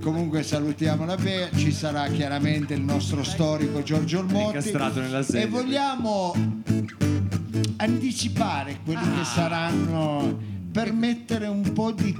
[0.00, 4.70] comunque salutiamo la Bea, ci sarà chiaramente il nostro storico Giorgio Olmotti.
[5.32, 6.34] E vogliamo
[7.76, 9.18] anticipare quelli Ah.
[9.18, 10.38] che saranno
[10.70, 12.14] per mettere un po' di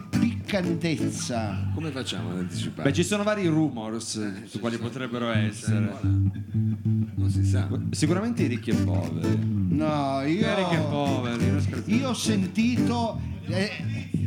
[0.44, 1.70] piccantezza.
[1.74, 2.88] Come facciamo ad anticipare?
[2.88, 5.92] Beh, ci sono vari rumors su quali potrebbero essere.
[6.02, 7.68] Non si sa.
[7.90, 9.38] Sicuramente i ricchi e poveri.
[9.70, 13.20] No, io, Ricchi e poveri, io ho sentito.
[13.46, 13.70] eh,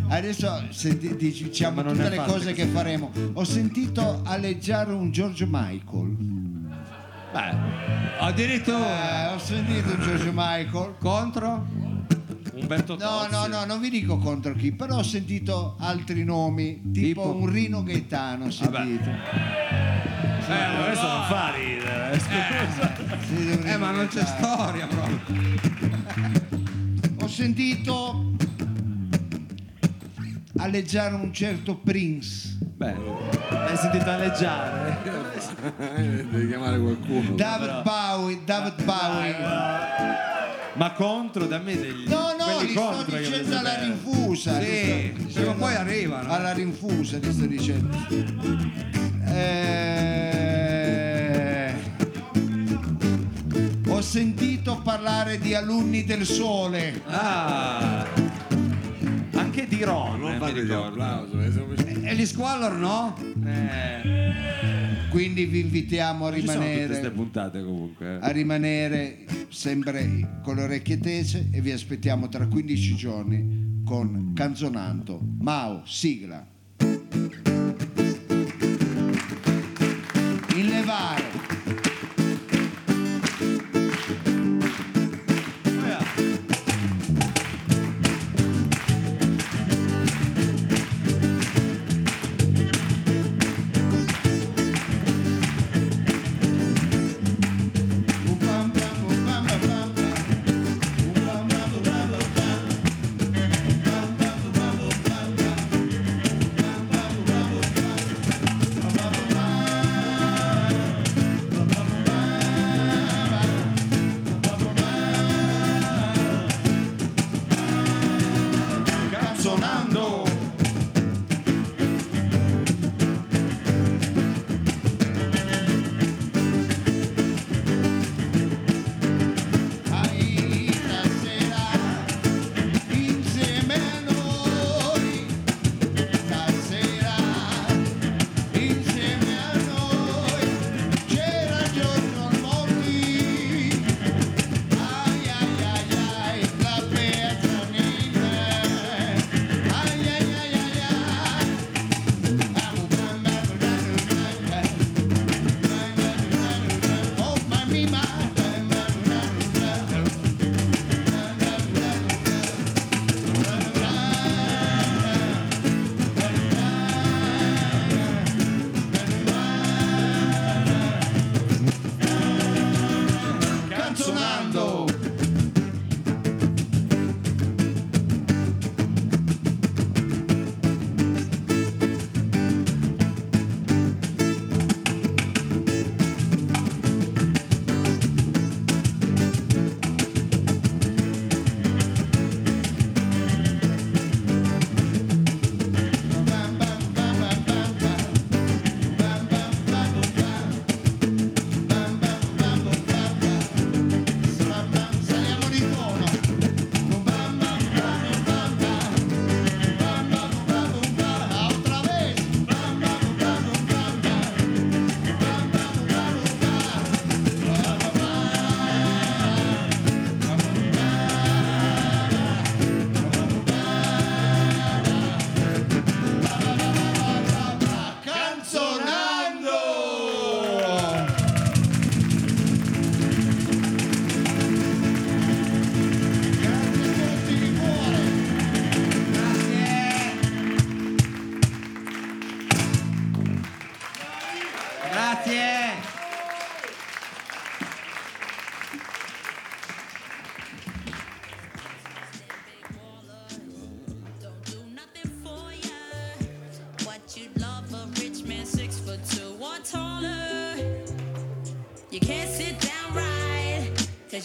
[0.10, 3.12] adesso senti- diciamo Ma tutte le cose che faremo.
[3.34, 6.16] Ho sentito aleggiare un George Michael.
[7.34, 7.86] Beh,
[8.20, 10.96] Addirittura Eh, ho sentito un George Michael.
[11.00, 11.68] contro?
[12.60, 13.32] Umberto No, Tozzi.
[13.32, 17.36] no, no, non vi dico contro chi, però ho sentito altri nomi, tipo, Tipo?
[17.36, 19.10] un Rino Gaetano, ho sentito.
[19.10, 22.20] Eh, allora questo non fa ridere.
[22.20, 25.20] Sentito un Eh, ma non c'è storia proprio.
[27.22, 28.32] Ho sentito
[30.58, 32.58] aleggiare un certo Prince.
[32.60, 32.96] Beh,
[33.50, 34.98] l'hai sentito alleggiare?
[36.30, 37.36] Devi chiamare qualcuno.
[37.36, 39.36] David Bowie, David Bowie.
[40.74, 44.62] Ma contro da me degli No, no, li sto dicendo mi alla rinfusa.
[44.62, 46.32] Sì, sto prima o dicendo poi arrivano.
[46.32, 47.98] Alla rinfusa ti sto dicendo.
[49.26, 50.68] Eh,
[53.88, 57.02] Ho sentito parlare di alunni del sole.
[57.08, 58.06] Ah,
[59.34, 61.40] anche di Ron, Non eh, mi ricordo.
[61.42, 61.74] eh, siamo-
[62.08, 63.16] E gli squallor no?
[63.46, 64.36] Eh,
[65.10, 68.20] Quindi vi invitiamo a rimanere, puntate comunque.
[68.20, 75.20] a rimanere sempre con le orecchie tese e vi aspettiamo tra 15 giorni con Canzonanto.
[75.40, 76.46] Mao, sigla.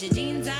[0.02, 0.51] 心情在